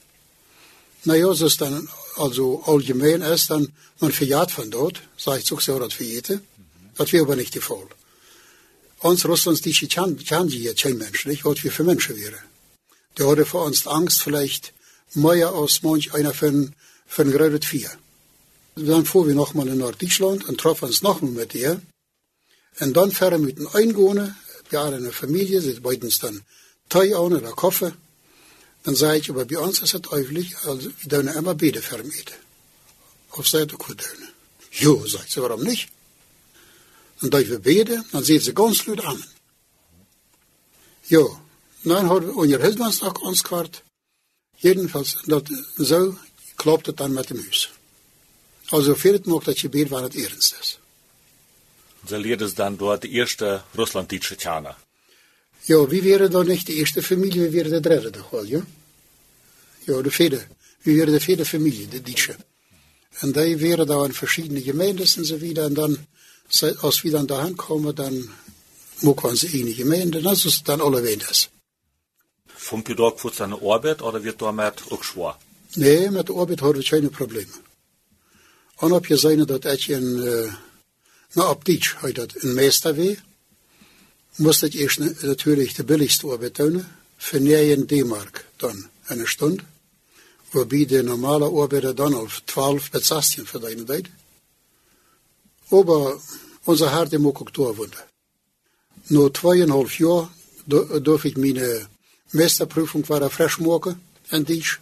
Naja, 1.04 1.32
so 1.34 1.46
ist 1.46 1.60
dann, 1.60 1.88
also 2.16 2.62
allgemein 2.64 3.22
ist 3.22 3.50
dann, 3.50 3.72
man 4.00 4.12
verjagt 4.12 4.50
von 4.52 4.70
dort, 4.70 5.02
sagt 5.16 5.46
so, 5.46 5.58
so, 5.58 5.78
das 5.78 5.92
verjährte. 5.94 6.40
Das 6.96 7.12
wäre 7.12 7.24
aber 7.24 7.36
nicht 7.36 7.54
der 7.54 7.62
Fall. 7.62 7.88
Uns 9.00 9.24
Russlands, 9.24 9.62
die 9.62 9.72
die 9.72 10.62
jetzt 10.62 10.82
kein 10.82 10.98
Mensch, 10.98 11.26
nicht, 11.26 11.44
was 11.44 11.64
wir 11.64 11.72
für 11.72 11.84
Menschen 11.84 12.16
wären. 12.16 12.38
Der 13.16 13.28
hatte 13.28 13.46
vor 13.46 13.64
uns 13.64 13.86
Angst, 13.86 14.22
vielleicht 14.22 14.74
mehr 15.14 15.52
als 15.52 15.82
manch 15.82 16.14
einer 16.14 16.34
von, 16.34 16.74
von 17.06 17.30
Grödet 17.30 17.64
vier. 17.64 17.90
Dann 18.76 19.04
fuhren 19.04 19.28
wir 19.28 19.34
nochmal 19.34 19.68
in 19.68 19.78
Norddeutschland 19.78 20.48
und 20.48 20.58
trafen 20.58 20.86
uns 20.86 21.02
nochmal 21.02 21.32
mit 21.32 21.54
ihr. 21.54 21.80
Und 22.80 22.96
dann 22.96 23.10
fahren 23.10 23.40
wir 23.40 23.46
mit 23.46 23.58
den 23.58 23.66
Einwohnern, 23.68 24.36
wir 24.70 24.80
haben 24.80 24.94
eine 24.94 25.12
Familie, 25.12 25.60
sie 25.60 25.80
beiden 25.80 26.12
dann 26.20 26.42
Tee 26.88 27.14
an 27.14 27.32
oder 27.32 27.52
Kaffee. 27.52 27.92
Dann 28.84 28.94
sage 28.94 29.18
ich, 29.18 29.30
aber 29.30 29.44
bei 29.44 29.58
uns 29.58 29.80
ist 29.80 29.94
es 29.94 30.12
eigentlich, 30.12 30.56
also 30.64 30.90
wir 31.00 31.08
dürfen 31.08 31.28
immer 31.36 31.54
beide 31.54 31.82
vermieten. 31.82 32.34
Auf 33.30 33.48
Seite 33.48 33.76
dürfen. 33.76 34.28
Jo, 34.72 35.06
sagt 35.06 35.30
sie, 35.30 35.42
warum 35.42 35.62
nicht? 35.62 35.88
Dann 37.20 37.30
dürfen 37.30 37.50
wir 37.50 37.58
beten, 37.58 38.04
dann 38.12 38.24
sehen 38.24 38.40
sie 38.40 38.54
ganz 38.54 38.86
laut 38.86 39.04
an. 39.04 39.22
Jo, 41.08 41.38
dann 41.84 42.08
haben 42.08 42.26
wir 42.26 42.36
unser 42.36 42.60
Hilfsmannsdag 42.60 43.20
uns 43.20 43.42
gehört. 43.42 43.82
Jedenfalls, 44.60 45.16
dat, 45.24 45.48
zo 45.76 46.18
klopt 46.54 46.86
het 46.86 46.96
dan 46.96 47.12
met 47.12 47.28
de 47.28 47.34
muis. 47.34 47.72
Also, 48.68 48.94
veel 48.94 49.12
het 49.12 49.26
nog 49.26 49.44
dat 49.44 49.58
je 49.58 49.68
beet 49.68 49.88
waar 49.88 50.02
het 50.02 50.14
ernst 50.14 50.56
is. 50.60 50.78
Sie 52.06 52.18
lehrte 52.18 52.52
dann 52.54 52.76
dort 52.76 53.02
die 53.02 53.10
erste 53.10 53.62
russlanddeutsche 53.74 54.36
Tjana. 54.36 54.76
Ja, 55.66 55.86
wie 55.90 56.02
wäre 56.02 56.28
da 56.28 56.42
nicht 56.42 56.66
die 56.66 56.78
erste 56.78 57.02
Familie, 57.02 57.42
wie 57.42 57.52
wäre 57.52 57.68
der 57.68 57.80
dritte 57.80 58.10
doch 58.10 58.32
wel, 58.32 58.46
ja? 58.46 58.62
Ja, 59.86 60.02
de 60.02 60.10
vierde. 60.10 60.46
wir 60.82 60.96
wären 60.96 61.12
de 61.12 61.20
viele 61.20 61.44
Familie, 61.44 61.86
de 61.86 62.00
Dietsche. 62.00 62.36
En 63.20 63.32
die 63.32 63.60
wären 63.60 63.86
da 63.86 64.04
in 64.04 64.12
verschiedene 64.12 64.62
Gemeinden 64.62 65.08
und 65.18 65.24
so 65.24 65.40
wieder. 65.40 65.66
Und 65.66 65.74
dann, 65.74 66.06
als 66.82 67.04
wir 67.04 67.12
dann 67.12 67.26
dahin 67.26 67.56
kommen, 67.56 67.94
dann 67.94 68.30
mogen 69.02 69.22
wir 69.22 69.30
uns 69.30 69.44
eine 69.44 69.74
Gemeinde. 69.74 70.22
Das 70.22 70.44
ist 70.44 70.68
dann 70.68 70.80
alle 70.80 71.02
Vom 72.56 72.82
Pidag 72.82 73.18
für 73.18 73.32
seine 73.32 73.60
Arbeit 73.62 74.02
oder 74.02 74.22
wird 74.22 74.40
damit 74.40 74.82
auch 74.90 75.04
schwer? 75.04 75.36
Nee, 75.74 76.10
met 76.10 76.26
de 76.26 76.32
arbeid 76.32 76.60
hadden 76.60 76.82
we 76.82 76.86
geen 76.88 77.10
problemen. 77.10 77.54
En 78.78 78.92
op 78.92 79.06
je 79.06 79.16
zijn 79.16 79.44
dat 79.44 79.64
ik 79.64 79.86
een, 79.88 80.16
uh, 80.16 80.54
nou 81.32 81.50
op 81.50 81.64
Dietsch 81.64 81.94
had 81.94 82.14
dat 82.14 82.32
een 82.34 82.54
meester 82.54 82.94
weer, 82.94 83.22
moest 84.36 84.62
ik 84.62 84.72
eerst 84.72 84.98
natuurlijk 85.22 85.74
de 85.74 85.84
billigste 85.84 86.26
arbeid 86.26 86.54
doen, 86.54 86.84
voor 87.16 87.40
9 87.40 87.86
D-mark 87.86 88.46
dan 88.56 88.88
een 89.06 89.28
stund, 89.28 89.60
waarbij 90.50 90.86
de 90.86 91.02
normale 91.02 91.50
arbeider 91.50 91.94
dan 91.94 92.14
al 92.14 92.28
12 92.44 92.90
bis 92.90 93.06
16 93.06 93.46
verdienen 93.46 93.86
deed. 93.86 94.08
Aber 95.68 96.20
onze 96.64 96.84
harte 96.84 97.18
moet 97.18 97.40
ook 97.40 97.54
doorwonen. 97.54 98.08
Na 99.06 99.28
zweieinhalb 99.32 99.90
jaar 99.90 100.28
durfte 100.64 101.28
ich 101.28 101.36
meine 101.36 101.88
Meisterprüfung 102.32 103.08
war 103.08 103.28
frisch 103.30 103.58
machen 103.58 104.00
in 104.30 104.44
Dietsch 104.44 104.78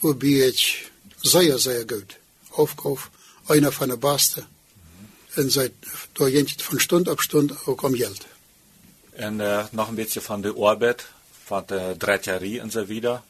waarbij 0.00 0.46
ik 0.48 0.90
zeer, 1.20 1.58
zeer 1.58 1.84
goed 1.86 2.18
aufkauf. 2.50 3.10
Einer 3.46 3.72
von 3.72 3.88
der 3.88 3.96
Baste. 3.98 4.44
Und 5.36 5.52
seit, 5.52 5.72
da 6.14 6.24
von 6.58 6.80
Stund 6.80 7.08
auf 7.08 7.22
Stund 7.22 7.52
auch 7.66 7.82
um 7.82 7.94
Geld. 7.94 8.26
Und 9.18 9.40
äh, 9.40 9.64
noch 9.72 9.88
ein 9.88 9.96
bisschen 9.96 10.22
von 10.22 10.42
der 10.42 10.54
Arbeit, 10.56 11.04
von 11.44 11.66
der 11.66 11.94
Dretterie 11.94 12.60
und 12.60 12.72
so 12.72 12.88
wieder. 12.88 13.22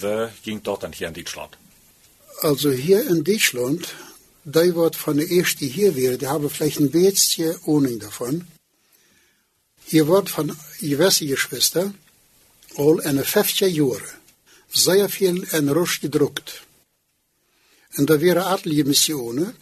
Wie 0.00 0.28
ging 0.42 0.62
dort 0.62 0.82
dann 0.82 0.92
hier 0.92 1.08
in 1.08 1.14
Deutschland? 1.14 1.58
Also 2.40 2.70
hier 2.70 3.06
in 3.06 3.24
Deutschland, 3.24 3.94
die 4.44 4.74
wird 4.74 4.96
von 4.96 5.16
der 5.16 5.30
ersten 5.30 5.66
hier 5.66 5.94
wäre, 5.94 6.16
die 6.16 6.26
haben 6.26 6.48
vielleicht 6.48 6.80
ein 6.80 6.90
bisschen 6.90 7.56
Ahnung 7.66 7.98
davon. 7.98 8.46
Hier 9.84 10.08
wird 10.08 10.30
von 10.30 10.56
gewisse 10.80 11.26
Geschwister 11.26 11.92
all 12.76 13.00
eine 13.02 13.24
50 13.24 13.74
Jahre 13.74 14.02
sehr 14.72 15.08
viel 15.08 15.46
in 15.52 15.68
Rusch 15.68 16.00
gedruckt. 16.00 16.62
Und 17.96 18.08
da 18.08 18.20
wären 18.20 18.52
etliche 18.54 18.84
Missionen, 18.84 19.54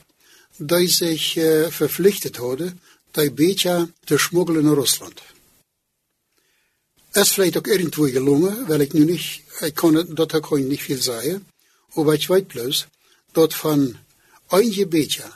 die 0.59 0.87
sich 0.87 1.37
äh, 1.37 1.71
verpflichtet 1.71 2.39
haben, 2.39 2.81
die 3.17 3.31
Becher 3.31 3.89
zu 4.07 4.19
schmuggeln 4.19 4.61
in 4.61 4.69
Russland. 4.69 5.21
Es 7.13 7.23
ist 7.23 7.35
vielleicht 7.35 7.59
auch 7.59 7.67
irgendwo 7.67 8.05
gelungen, 8.05 8.69
weil 8.69 8.89
nu 8.93 9.05
nicht, 9.05 9.43
ich 9.63 9.75
kann, 9.75 10.15
dort 10.15 10.33
kann 10.33 10.59
ich 10.59 10.67
nicht 10.67 10.83
viel 10.85 11.03
sagen, 11.03 11.45
aber 11.97 12.15
ich 12.15 12.31
weiß 12.31 12.45
bloß, 12.45 12.87
dort 13.33 13.53
von 13.53 13.99
einige 14.49 14.87
Becher, 14.87 15.31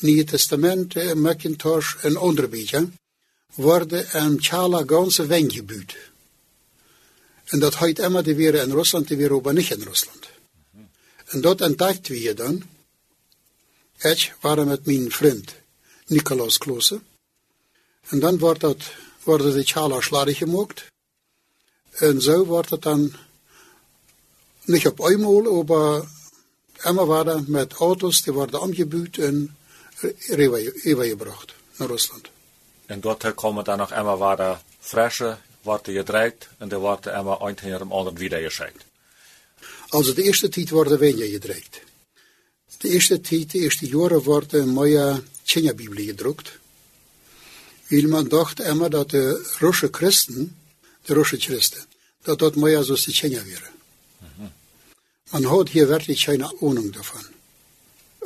Nieuwe 0.00 0.26
Testament, 0.26 0.96
äh, 0.96 1.14
Macintosh 1.14 1.98
und 2.02 2.18
andere 2.18 2.48
Becher, 2.48 2.88
worden 3.56 4.04
aan 4.12 4.40
Chala 4.40 4.82
ganze 4.82 5.28
gebüht. 5.28 5.94
En 7.46 7.60
dat 7.60 7.78
heet 7.78 7.98
immer, 7.98 8.22
die 8.22 8.36
wäre 8.36 8.62
in 8.62 8.72
Russland, 8.72 9.08
die 9.08 9.18
wäre 9.18 9.34
aber 9.34 9.52
nicht 9.52 9.70
in 9.70 9.82
Russland. 9.82 10.28
En 11.32 11.42
dort 11.42 11.60
entdeckten 11.60 12.14
wir 12.14 12.34
dann, 12.34 12.64
ich 14.02 14.32
war 14.42 14.64
mit 14.64 14.86
meinem 14.86 15.10
Freund 15.10 15.54
Nikolaus 16.08 16.58
Klose. 16.58 17.00
Und 18.10 18.20
dann 18.20 18.40
wordt 18.40 18.62
dat, 18.62 18.78
die 19.26 19.64
Chala 19.64 20.02
schlarig 20.02 20.38
gemacht. 20.38 20.84
Und 22.00 22.20
so 22.20 22.46
wordt 22.46 22.70
het 22.70 22.86
dann 22.86 23.16
nicht 24.66 24.86
auf 24.86 25.00
einmal, 25.00 25.46
aber 25.48 26.06
immer 26.84 27.08
war 27.08 27.26
er 27.26 27.40
mit 27.42 27.80
Autos, 27.80 28.22
die 28.22 28.34
worden 28.34 28.56
angebucht 28.56 29.18
und 29.18 29.54
rübergebracht 30.30 31.54
nach 31.78 31.88
Russland. 31.88 32.30
Und 32.88 33.04
dort 33.04 33.36
kommen 33.36 33.64
dann 33.64 33.78
noch 33.78 33.92
immer 33.92 34.20
weiter 34.20 34.60
frische 34.80 35.38
wordt 35.66 35.86
gedreigt 35.86 36.48
en 36.58 36.70
er 36.70 36.78
wordt 36.78 37.06
immer 37.06 37.40
een 37.40 37.54
tegen 37.54 37.78
dem 37.78 37.92
anderen 37.92 38.18
wieder 38.18 38.40
geschickt. 38.40 38.84
Also 39.88 40.14
de 40.14 40.22
eerste 40.22 40.48
tijd 40.48 40.70
worden 40.70 40.98
weniger 40.98 41.30
gedreigt. 41.30 41.80
De 42.78 42.88
eerste 42.88 43.20
tijd, 43.20 43.50
de 43.50 43.58
eerste 43.58 43.86
jaren 43.86 44.22
worden 44.22 44.68
mooie 44.68 45.22
Tjenja-Bibel 45.42 46.04
gedruckt. 46.04 46.58
Weil 47.88 48.08
man 48.08 48.28
dacht 48.28 48.60
immer, 48.60 48.90
dat 48.90 49.10
de 49.10 49.46
Russische 49.60 49.92
Christen, 49.92 50.56
de 51.02 51.14
Russische 51.14 51.46
Christen, 51.46 51.84
dat 52.22 52.38
dat 52.38 52.56
mooie 52.56 52.84
zoals 52.84 53.04
de 53.04 53.12
Tjenja 53.12 53.44
wäre. 53.44 53.70
Mhm. 54.18 54.50
Man 55.30 55.44
hat 55.50 55.68
hier 55.68 55.88
wirklich 55.88 56.24
keine 56.24 56.52
Ahnung 56.60 56.92
davon. 56.92 57.24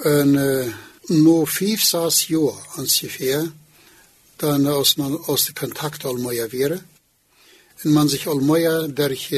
En 0.02 0.34
uh, 0.34 0.72
nur 1.06 1.46
fünf, 1.46 1.84
sechs 1.84 2.28
Jahre 2.28 2.62
ungefähr, 2.76 3.52
dann 4.36 4.66
als 4.66 4.96
man 4.96 5.16
aus 5.26 5.44
dem 5.44 5.54
Kontakt 5.54 6.04
all 6.04 6.18
mooie 6.18 6.50
wäre, 6.52 6.82
und 7.84 7.92
man 7.92 8.08
sich 8.08 8.26
allmählich 8.26 8.94
durch 8.94 9.32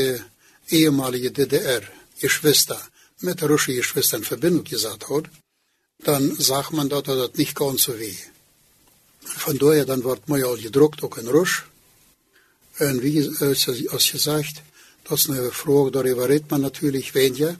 ehemalige 0.68 1.30
DDR-Geschwister 1.30 2.80
mit 3.20 3.42
russischen 3.42 3.76
Geschwistern 3.76 4.20
in 4.20 4.26
Verbindung 4.26 4.64
gesagt 4.64 5.08
hat, 5.08 5.24
dann 6.04 6.34
sagt 6.34 6.72
man 6.72 6.88
dort, 6.88 7.08
dass 7.08 7.16
das 7.16 7.34
nicht 7.38 7.54
ganz 7.54 7.84
so 7.84 7.98
weh. 7.98 8.16
Von 9.20 9.58
daher 9.58 9.84
dann 9.84 10.02
wird 10.04 10.28
mehr 10.28 10.46
all 10.46 10.58
gedruckt, 10.58 11.02
auch 11.04 11.16
in 11.16 11.28
Rusch. 11.28 11.64
Und 12.78 13.02
wie 13.02 13.30
als 13.40 14.10
gesagt, 14.10 14.62
das 15.04 15.20
ist 15.20 15.30
eine 15.30 15.50
Frage, 15.52 15.90
darüber 15.92 16.28
redet 16.28 16.50
man 16.50 16.62
natürlich 16.62 17.14
weniger, 17.14 17.56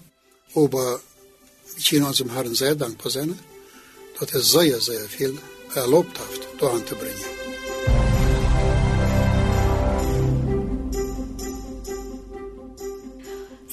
aber 0.55 1.01
wir 1.77 1.85
können 1.85 2.05
unserem 2.05 2.33
Herrn 2.33 2.55
sehr 2.55 2.75
dankbar 2.75 3.11
sein, 3.11 3.39
dass 4.19 4.33
er 4.33 4.41
sehr, 4.41 4.81
sehr 4.81 5.05
viel 5.09 5.39
erlaubt 5.75 6.19
hat, 6.19 6.41
da 6.59 6.69
anzubringen. 6.71 7.42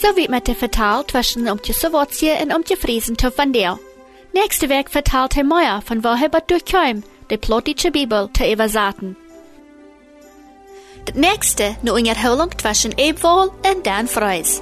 So 0.01 0.15
wird 0.15 0.29
mit 0.29 0.47
der 0.47 0.55
Vertal 0.55 1.05
zwischen 1.07 1.49
um 1.49 1.61
die 1.61 1.73
Sowjetie 1.73 2.31
und 2.41 2.55
um 2.55 2.63
die 2.63 2.77
Friesen 2.77 3.17
zu 3.17 3.31
der. 3.31 3.77
Nächste 4.31 4.69
Weg 4.69 4.89
vertalt 4.89 5.35
Herr 5.35 5.43
Meier, 5.43 5.81
von 5.81 6.05
woher 6.05 6.29
bad 6.29 6.49
durchkäm, 6.49 7.03
die 7.29 7.35
plotische 7.35 7.91
Bibel 7.91 8.29
zu 8.31 8.49
übersaten. 8.49 9.17
Das 11.03 11.15
nächste 11.15 11.75
nur 11.81 11.97
in 11.97 12.05
Erholung 12.05 12.57
zwischen 12.57 12.97
Ebwohl 12.97 13.51
und 13.69 13.85
Dan 13.85 14.07
Freus. 14.07 14.61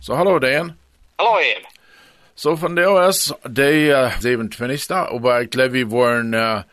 So, 0.00 0.16
hallo 0.16 0.38
Dan. 0.38 0.74
Hallo 1.18 1.38
Ian. 1.38 1.73
So 2.36 2.60
van 2.60 2.74
der 2.74 2.90
aus, 2.90 3.32
de 3.46 3.94
uh, 3.94 4.10
27. 4.18 4.90
aber 4.90 5.42
ich 5.42 5.50
glaube, 5.50 5.72
wir 5.72 5.90
wollen 5.92 6.34
uh, 6.34 6.64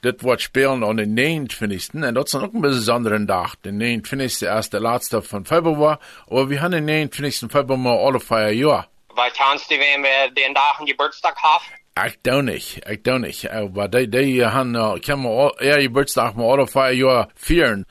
das 0.00 0.14
Wort 0.22 0.40
spielen 0.40 0.82
an 0.82 0.96
den 0.96 1.12
29. 1.12 1.92
Und 1.92 2.14
das 2.14 2.24
ist 2.24 2.34
auch 2.36 2.54
ein 2.54 2.62
besonderen 2.62 3.26
Tag. 3.26 3.56
Der 3.62 3.72
29. 3.72 4.48
ist 4.48 4.72
der 4.72 4.80
letzte 4.80 5.20
von 5.20 5.44
Februar, 5.44 6.00
aber 6.26 6.48
wir 6.48 6.62
haben 6.62 6.72
den 6.72 6.86
29. 6.86 7.52
Februar 7.52 8.06
alle 8.06 8.18
feier 8.18 8.52
Jahr. 8.52 8.88
Weil 9.14 9.30
kannst 9.36 9.70
du, 9.70 9.74
wenn 9.74 10.02
wir 10.02 10.30
den 10.30 10.54
Tag 10.54 10.78
einen 10.78 10.86
Geburtstag 10.86 11.36
haben? 11.42 11.64
Ich 12.06 12.18
doch 12.22 12.40
nicht, 12.40 12.80
ich 12.88 13.02
doch 13.02 13.18
nicht. 13.18 13.50
Aber 13.50 13.88
die, 13.88 14.08
die 14.08 14.46
haben, 14.46 14.74
uh, 14.74 14.98
können 15.04 15.24
wir 15.24 15.52
ihr 15.60 15.82
Geburtstag 15.82 16.34
mal 16.34 16.50
alle 16.50 16.66
feier 16.66 16.92
Jahr 16.92 17.28
feiern. 17.36 17.84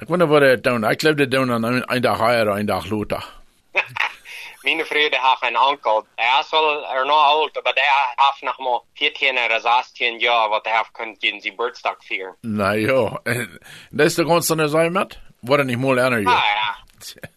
Ich 0.00 0.08
wonder, 0.08 0.30
was 0.30 0.40
die 0.40 0.62
tun. 0.62 0.86
Ich 0.90 0.98
glaube, 0.98 1.26
die 1.26 1.36
tun 1.36 1.50
an 1.50 1.66
einen 1.66 2.02
Tag 2.02 2.18
heuer, 2.18 2.54
einen 2.54 2.66
Tag 2.66 2.86
lauter. 2.86 3.22
Mijn 4.66 4.86
vrienden 4.86 5.20
hebben 5.20 5.48
een 5.48 5.68
onkel. 5.68 6.06
Hij 6.14 6.40
is 6.40 6.50
wel 6.50 6.86
er 6.94 7.06
nog 7.06 7.22
oud, 7.22 7.60
maar 7.62 7.72
hij 7.74 8.14
heeft 8.16 8.42
nog 8.42 8.58
maar 8.58 8.80
14 8.94 9.38
of 9.38 9.60
16 9.60 10.18
jaar 10.18 10.48
wat 10.48 10.64
hij 10.64 10.84
kunt 10.92 11.22
in 11.22 11.40
zijn 11.40 11.42
Geburtstag 11.42 11.96
vieren. 11.98 12.36
Nou 12.40 12.78
ja, 12.78 13.20
dat 13.90 14.06
is 14.06 14.14
de 14.14 14.24
grond 14.24 14.46
van 14.46 14.68
zijn 14.68 14.92
met? 14.92 15.18
Worden 15.40 15.66
niet 15.66 15.78
moeilijk 15.78 16.06
aan 16.06 16.12
Ah 16.14 16.22
ja. 16.22 16.76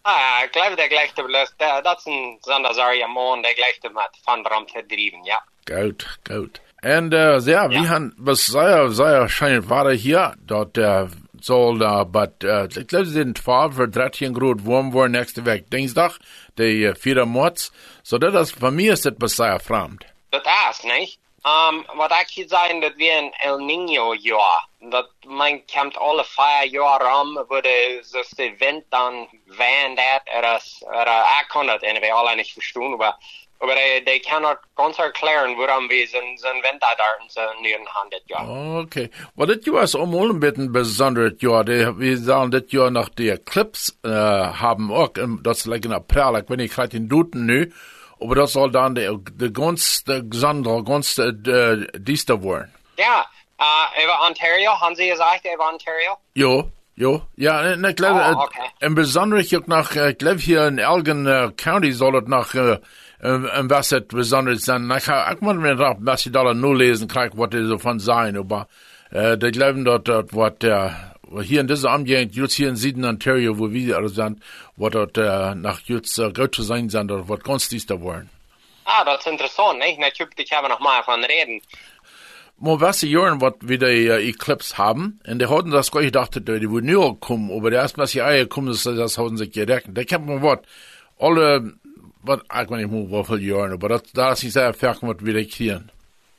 Ah 0.02 0.18
ja, 0.18 0.44
ik 0.44 0.50
geloof 0.52 0.76
dat 0.76 0.88
gleiche 0.88 1.24
bloß, 1.24 1.54
dat 1.58 1.98
is 1.98 2.06
een 2.06 2.38
Sondersarje 2.42 3.08
man, 3.08 3.42
der 3.42 3.54
gleiche 3.54 3.90
met 3.94 4.20
Van 4.24 4.46
Ram 4.46 4.68
gedreven, 4.68 5.24
ja. 5.24 5.44
Gut, 5.66 6.20
gut. 6.24 6.62
Und 6.82 7.14
äh, 7.14 7.38
ja, 7.40 7.70
wir 7.70 7.90
haben, 7.90 8.16
was 8.18 8.46
sehr, 8.46 8.90
sehr 8.90 9.30
schön 9.30 9.70
war 9.70 9.92
hier, 9.92 10.34
dort 10.40 10.78
äh, 10.78 11.08
soll, 11.44 11.82
uh, 11.82 12.04
but 12.04 12.44
uh, 12.44 12.68
ich 12.68 12.88
glaube, 12.88 13.06
sie 13.06 13.14
sind 13.14 13.38
12 13.38 13.78
oder 13.78 13.88
13 13.88 14.34
Grad 14.34 14.66
warm 14.66 14.94
worden 14.94 15.14
nächste 15.14 15.46
Woche 15.46 15.62
Dienstag, 15.62 16.20
die 16.58 16.88
uh, 16.88 16.96
4 16.96 17.26
März. 17.26 17.72
So 18.04 18.18
das 18.18 18.50
ist, 18.50 18.60
für 18.60 18.72
mich 18.72 18.88
ist 18.88 19.10
das 19.18 19.36
sehr 19.36 19.60
fremd. 19.60 20.06
Das 20.32 20.44
ist, 20.72 20.86
nicht? 20.86 21.20
Um, 21.42 21.86
wat 21.96 22.12
ik 22.12 22.28
hier 22.30 22.48
zeggen, 22.48 22.82
dat 22.82 22.96
we 22.96 23.10
een 23.12 23.34
El 23.40 23.58
Nino 23.58 24.14
jaar, 24.14 24.68
dat 24.80 25.10
man 25.26 25.66
komt 25.66 25.98
alle 25.98 26.26
vier 26.26 26.66
jaar 26.66 27.20
om, 27.22 27.46
wurde 27.48 28.00
zoals 28.02 28.30
de 28.30 28.56
wind 28.58 28.84
dan 28.90 29.28
wijn 29.46 29.96
dat, 29.96 30.22
er 30.24 30.56
is, 30.56 30.84
er, 30.92 31.08
ik 31.08 31.46
kan 31.48 31.66
dat 31.66 31.82
en 31.82 32.02
we 32.02 32.12
alle 32.12 32.36
niet 32.36 32.52
verstaan, 32.52 32.98
maar 32.98 33.18
aber 33.60 33.74
die, 33.76 34.06
die 34.06 34.20
kann 34.20 34.46
auch 34.46 34.56
ganz 34.76 34.98
erklären, 35.00 35.56
warum 35.58 35.90
wir 35.90 36.08
sind, 36.08 36.40
sind 36.40 36.64
Winterdaten 36.64 37.28
so 37.28 37.42
in 37.60 37.66
ihren 37.66 37.88
Hand, 37.94 38.14
ja. 38.28 38.80
Okay. 38.80 39.10
Well, 39.36 39.48
das 39.48 39.66
Jahr 39.66 39.84
ist 39.84 39.96
auch 39.96 40.06
mal 40.06 40.30
ein 40.30 40.40
bisschen 40.40 40.72
besonderes 40.72 41.42
Jahr. 41.42 41.66
Die, 41.66 42.00
wir 42.00 42.18
sagen, 42.18 42.52
das 42.52 42.64
Jahr 42.70 42.90
nach 42.90 43.10
der 43.10 43.36
Eclipse 43.36 43.94
äh, 44.04 44.10
haben 44.10 44.92
auch, 44.92 45.12
ähm, 45.18 45.42
das 45.44 45.66
in 45.66 45.92
April, 45.92 46.40
ich 46.40 46.46
bin 46.46 46.58
nicht 46.58 46.74
gerade 46.74 46.96
in 46.96 47.10
Duten 47.10 47.46
nu, 47.46 47.66
aber 48.22 48.36
das 48.36 48.54
soll 48.54 48.72
dann 48.72 48.96
der, 48.96 49.18
der 49.34 49.52
ganz, 49.52 50.04
der 50.06 50.22
Gesonder, 50.24 50.82
ganz, 50.84 51.18
äh, 51.18 51.34
diester 51.98 52.42
werden. 52.42 52.74
Ja, 52.98 53.26
äh, 53.60 54.04
über 54.04 54.22
Ontario, 54.26 54.72
haben 54.80 54.96
Sie 54.96 55.10
gesagt, 55.10 55.46
über 55.54 55.68
Ontario? 55.68 56.18
Jo, 56.34 56.72
jo. 56.96 57.22
Ja, 57.36 57.62
en 57.62 57.84
ik 57.84 57.98
geloof, 58.00 58.22
Oh, 58.22 58.38
oh, 58.38 58.44
okay. 58.44 58.72
en 58.78 58.94
besonders 58.94 59.54
ook 59.54 59.68
nog, 59.68 59.92
ik 59.92 60.22
geloof 60.22 60.42
hier 60.42 60.66
in 60.66 60.80
Elgin 60.80 61.26
uh, 61.26 61.48
County 61.56 61.96
nog, 62.26 62.54
uh, 62.54 62.62
een 62.62 62.80
was 63.22 63.90
het 63.90 64.08
besonders 64.08 64.64
zijn. 64.64 64.92
Ik, 64.92 65.04
ga- 65.04 65.30
ik 65.32 65.40
moet 65.40 65.58
mir 65.60 65.76
nog, 65.76 65.96
was 66.00 66.24
je 66.24 66.30
daar 66.30 66.56
nu 66.56 66.76
lezen 66.76 67.08
krijg, 67.08 67.34
wat 67.34 67.54
er 67.54 67.68
davon 67.68 68.00
sein, 68.00 68.38
aber, 68.38 68.66
uh, 69.12 69.36
die 69.38 69.52
glauben 69.52 69.84
dat, 69.84 70.06
dat 70.06 70.32
wat, 70.32 70.64
uh, 70.64 70.94
hier 71.42 71.60
in 71.60 71.68
dieser 71.68 71.90
Amtgegend, 71.90 72.36
jetzt 72.36 72.56
hier 72.56 72.70
in 72.70 72.76
Süden 72.78 73.06
Ontario, 73.06 73.58
wo 73.58 73.70
wir 73.72 74.10
sind, 74.10 74.40
wat 74.76 74.94
dort, 74.94 75.18
uh, 75.18 75.54
nach 75.54 75.82
jetzt, 75.86 76.18
uh, 76.20 76.32
gut 76.32 76.56
zu 76.56 76.64
sein 76.64 76.90
sind, 76.90 77.12
oder 77.12 77.28
wat 77.28 77.44
ganz 77.44 77.68
dies 77.68 77.86
da 77.86 78.00
wollen. 78.00 78.30
Ah, 78.86 79.04
das 79.04 79.20
ist 79.20 79.28
interessant, 79.28 79.80
nicht? 79.80 80.00
Natürlich 80.00 80.52
haben 80.52 80.64
wir 80.66 80.70
noch 80.70 80.80
mal 80.80 81.04
von 81.04 81.24
reden. 81.24 81.62
Maar 82.62 82.80
was 82.82 83.00
die 83.00 83.10
jaren 83.10 83.40
wat 83.40 83.56
we 83.62 83.78
de 83.78 84.08
uh, 84.08 84.28
Eclipse 84.30 84.78
haben, 84.78 85.20
en 85.24 85.40
die 85.40 85.48
hadden 85.48 85.72
das 85.72 85.92
gleich 85.92 86.06
gedacht, 86.06 86.36
dat 86.36 86.46
die 86.62 86.70
wohl 86.70 86.82
nu 86.82 87.16
kommen, 87.20 87.52
aber 87.52 87.72
erst 87.72 87.98
was 87.98 88.12
die 88.12 88.22
Eier 88.22 88.48
kommen, 88.48 88.68
das, 88.68 88.84
das 88.84 89.18
haben 89.18 89.38
sich 89.38 89.52
gerechnet. 89.52 89.98
Da 89.98 90.04
kennt 90.04 90.26
man 90.26 90.42
wat, 90.42 90.66
alle, 91.20 91.74
wat, 92.22 92.42
ich 92.44 92.50
weiß 92.50 92.70
nicht 92.70 92.92
mehr, 92.92 93.10
wie 93.10 93.24
viele 93.24 93.40
Jahre, 93.40 93.74
aber 93.74 93.90
das, 93.90 94.04
da 94.14 94.34
ist 94.34 94.44
nicht 94.44 94.54
sehr 94.54 94.74
fertig, 94.74 95.04
was 95.04 95.26
wir 95.26 95.34
da 95.34 95.44
kriegen. 95.44 95.92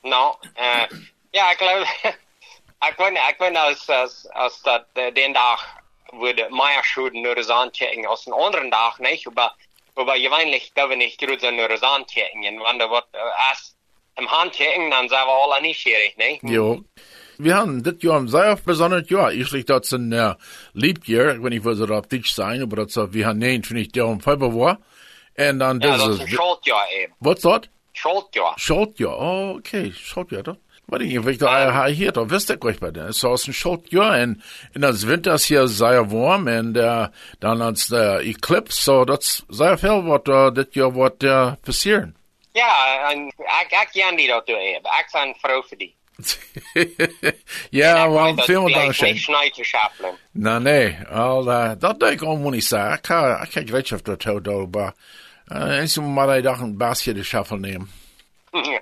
No, 0.03 0.37
äh, 0.55 0.87
ja, 1.33 1.53
ich 1.53 1.59
glaube, 1.59 1.85
ich 2.03 2.97
bin, 2.97 3.17
ich 3.31 3.39
bin 3.39 3.57
als, 3.57 3.89
als, 3.89 4.27
als 4.27 4.63
dat, 4.63 4.87
äh, 4.95 5.13
den 5.13 5.35
Tag, 5.35 5.59
wo 6.13 6.27
die 6.27 6.45
Meierschuden 6.51 7.23
nur 7.23 7.35
das 7.35 7.51
anchecken, 7.51 8.07
aus 8.07 8.25
dem 8.25 8.35
anderen 8.35 8.71
Tag 8.71 9.01
nicht, 9.01 9.27
aber, 9.27 9.55
aber 9.97 10.15
gewöhnlich 10.19 10.73
darf 10.75 10.91
ich 10.91 10.97
nicht 10.97 11.21
so 11.21 11.51
nur 11.51 11.69
das 11.69 11.83
anchecken, 11.83 12.43
wenn 12.43 12.79
da 12.79 12.91
wird, 12.91 13.07
äh, 13.13 13.19
erst 13.51 13.77
im 14.19 14.31
Handchecken, 14.31 14.91
dann 14.91 15.09
sind 15.09 15.19
wir 15.19 15.29
alle 15.29 15.63
nicht 15.63 15.81
schwierig, 15.81 16.17
nicht? 16.17 16.43
Jo. 16.43 16.83
Wir 17.39 17.57
haben 17.57 17.83
das 17.83 17.95
Jahr 18.01 18.29
sehr 18.29 18.57
besonderes 18.57 19.09
Jahr. 19.09 19.33
Ich 19.33 19.49
schlicht 19.49 19.71
das 19.71 19.93
ein 19.93 20.13
uh, 20.13 20.35
Liebjahr, 20.75 21.37
ich 21.37 21.41
nicht, 21.41 21.65
was 21.65 21.79
es 21.79 21.91
auf 21.91 22.07
Deutsch 22.07 22.33
sein, 22.33 22.61
aber 22.61 22.85
das, 22.85 22.99
uh, 22.99 23.15
wir 23.15 23.27
haben 23.27 23.39
neun, 23.39 23.63
finde 23.63 23.83
ich, 23.83 23.93
der 23.93 24.07
um 24.07 24.21
Februar. 24.21 24.73
Und 24.73 24.85
dann 25.59 25.81
Ja, 25.81 25.89
das 25.91 25.99
das 25.99 26.15
ist 26.15 26.21
ein 26.21 26.27
ist, 26.27 26.35
Schuldjahr 26.35 26.87
eben. 27.03 27.15
was 27.21 27.41
das? 27.41 27.61
Schuldjahr. 27.93 28.55
Schaltjahr, 28.57 29.19
oh, 29.19 29.57
okay, 29.59 29.93
Schaltjahr, 29.93 30.43
doch. 30.43 30.57
Wat 30.87 31.01
ik 31.01 31.21
weet 31.21 31.39
dat 31.39 31.85
hier, 31.87 32.13
dat 32.13 32.31
wist 32.31 32.51
ik 32.51 32.63
wel 32.63 32.75
bij 32.79 32.91
de. 32.91 33.13
So 33.13 33.33
is 33.33 33.47
een 33.47 33.55
schaltjaar 33.55 34.13
en 34.13 34.43
in 34.73 34.83
het 34.83 35.05
winter 35.05 35.33
is 35.33 35.49
hier 35.49 35.67
zeer 35.67 36.09
warm 36.09 36.49
en 36.49 36.77
uh, 36.77 37.07
dan 37.39 37.61
als 37.61 37.87
de 37.87 38.21
eclipse, 38.25 38.81
so 38.81 39.05
dat 39.05 39.23
is 39.23 39.43
zeer 39.49 39.79
veel 39.79 40.03
wat 40.03 40.29
uh, 40.29 40.51
dit 40.51 40.75
jaar 40.75 40.93
wat 40.93 41.23
uh, 41.23 41.53
passieren. 41.61 42.17
Ja, 42.53 43.11
en 43.11 43.27
ik, 43.27 43.71
ik 43.83 43.89
jan 43.93 44.17
die 44.17 44.29
dat 44.29 44.47
doen 44.47 44.57
eben. 44.57 44.91
Ik 44.91 45.09
ben 45.13 45.35
vrouw 45.41 45.63
voor 45.63 45.77
die. 45.77 45.95
ja, 47.71 47.97
En 47.97 48.05
ik 48.05 48.11
wel 48.11 48.25
weet 48.25 48.37
dat 48.37 48.45
veel 48.45 48.65
gleich 48.65 48.97
dank 48.99 49.13
niet 49.13 49.23
snijden 49.23 49.53
te 49.53 49.65
schappelen. 49.65 50.17
Nou, 50.31 50.63
nee, 50.63 50.97
al, 51.11 51.49
uh, 51.49 51.73
dat 51.79 52.01
denk 52.01 52.13
ik 52.13 52.23
allemaal 52.23 52.51
niet 52.51 52.65
zeggen. 52.65 52.93
Ik 52.93 53.03
kan, 53.03 53.43
ik 53.43 53.51
kan 53.51 53.67
weet 53.67 53.93
of 53.93 54.03
dat 54.03 54.23
heel 54.23 54.43
dood, 54.43 54.75
maar 54.75 54.95
uh, 55.49 55.79
eens 55.79 55.99
maar 55.99 56.29
een 56.29 56.43
dag 56.43 56.61
een 56.61 56.77
basje 56.77 57.13
de 57.13 57.25
shuffle 57.25 57.59
nemen. 57.59 57.91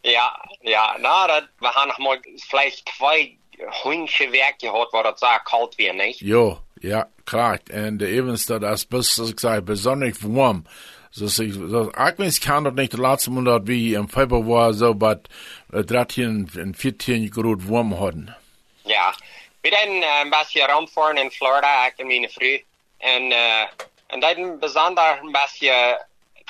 ja, 0.00 0.48
ja, 0.60 0.96
na, 0.98 1.26
dat, 1.26 1.48
we 1.58 1.66
gaan 1.66 1.86
nog 1.86 1.98
maar 1.98 2.18
vielleicht 2.36 2.84
twee 2.84 3.38
hondje 3.66 4.28
werk 4.28 4.54
gehad, 4.56 4.90
waar 4.90 5.04
het 5.04 5.18
zo 5.18 5.26
koud 5.42 5.74
weer, 5.74 5.94
niet? 5.94 6.18
Jo, 6.18 6.62
ja, 6.74 7.08
klar. 7.24 7.58
En 7.64 7.96
de 7.96 8.06
evenste, 8.06 8.58
dat 8.58 8.72
is 8.72 8.86
best, 8.86 9.12
zoals 9.12 9.30
ik 9.30 9.40
zei, 9.40 9.60
besonders 9.60 10.18
warm. 10.20 10.64
Dus 11.10 11.38
ik, 11.38 11.52
so, 11.52 11.90
ik 12.06 12.14
wens 12.16 12.38
kan 12.38 12.62
dat 12.62 12.74
niet 12.74 12.90
de 12.90 13.00
laatste 13.00 13.30
maand 13.30 13.46
dat 13.46 13.62
we 13.64 13.74
in 13.74 14.08
februari 14.08 14.76
zo, 14.76 14.94
maar 14.94 15.16
uh, 15.16 15.20
13 15.70 16.48
en 16.54 16.74
14 16.76 17.32
graden 17.32 17.68
warm 17.68 17.92
hadden. 17.92 18.36
Ja, 18.82 19.14
we 19.60 19.68
zijn 19.68 19.90
uh, 19.90 20.20
een 20.22 20.30
beetje 20.30 20.66
rondvoeren 20.66 21.16
in 21.16 21.30
Florida, 21.30 21.86
ik 21.86 21.96
en 21.96 22.06
mijn 22.06 22.30
vrouw. 22.30 22.58
En, 22.98 23.30
uh, 23.30 23.62
en 24.06 24.20
dat 24.20 24.36
een 24.36 24.58
bijzonder 24.58 25.18
een 25.22 25.32
beetje 25.32 26.04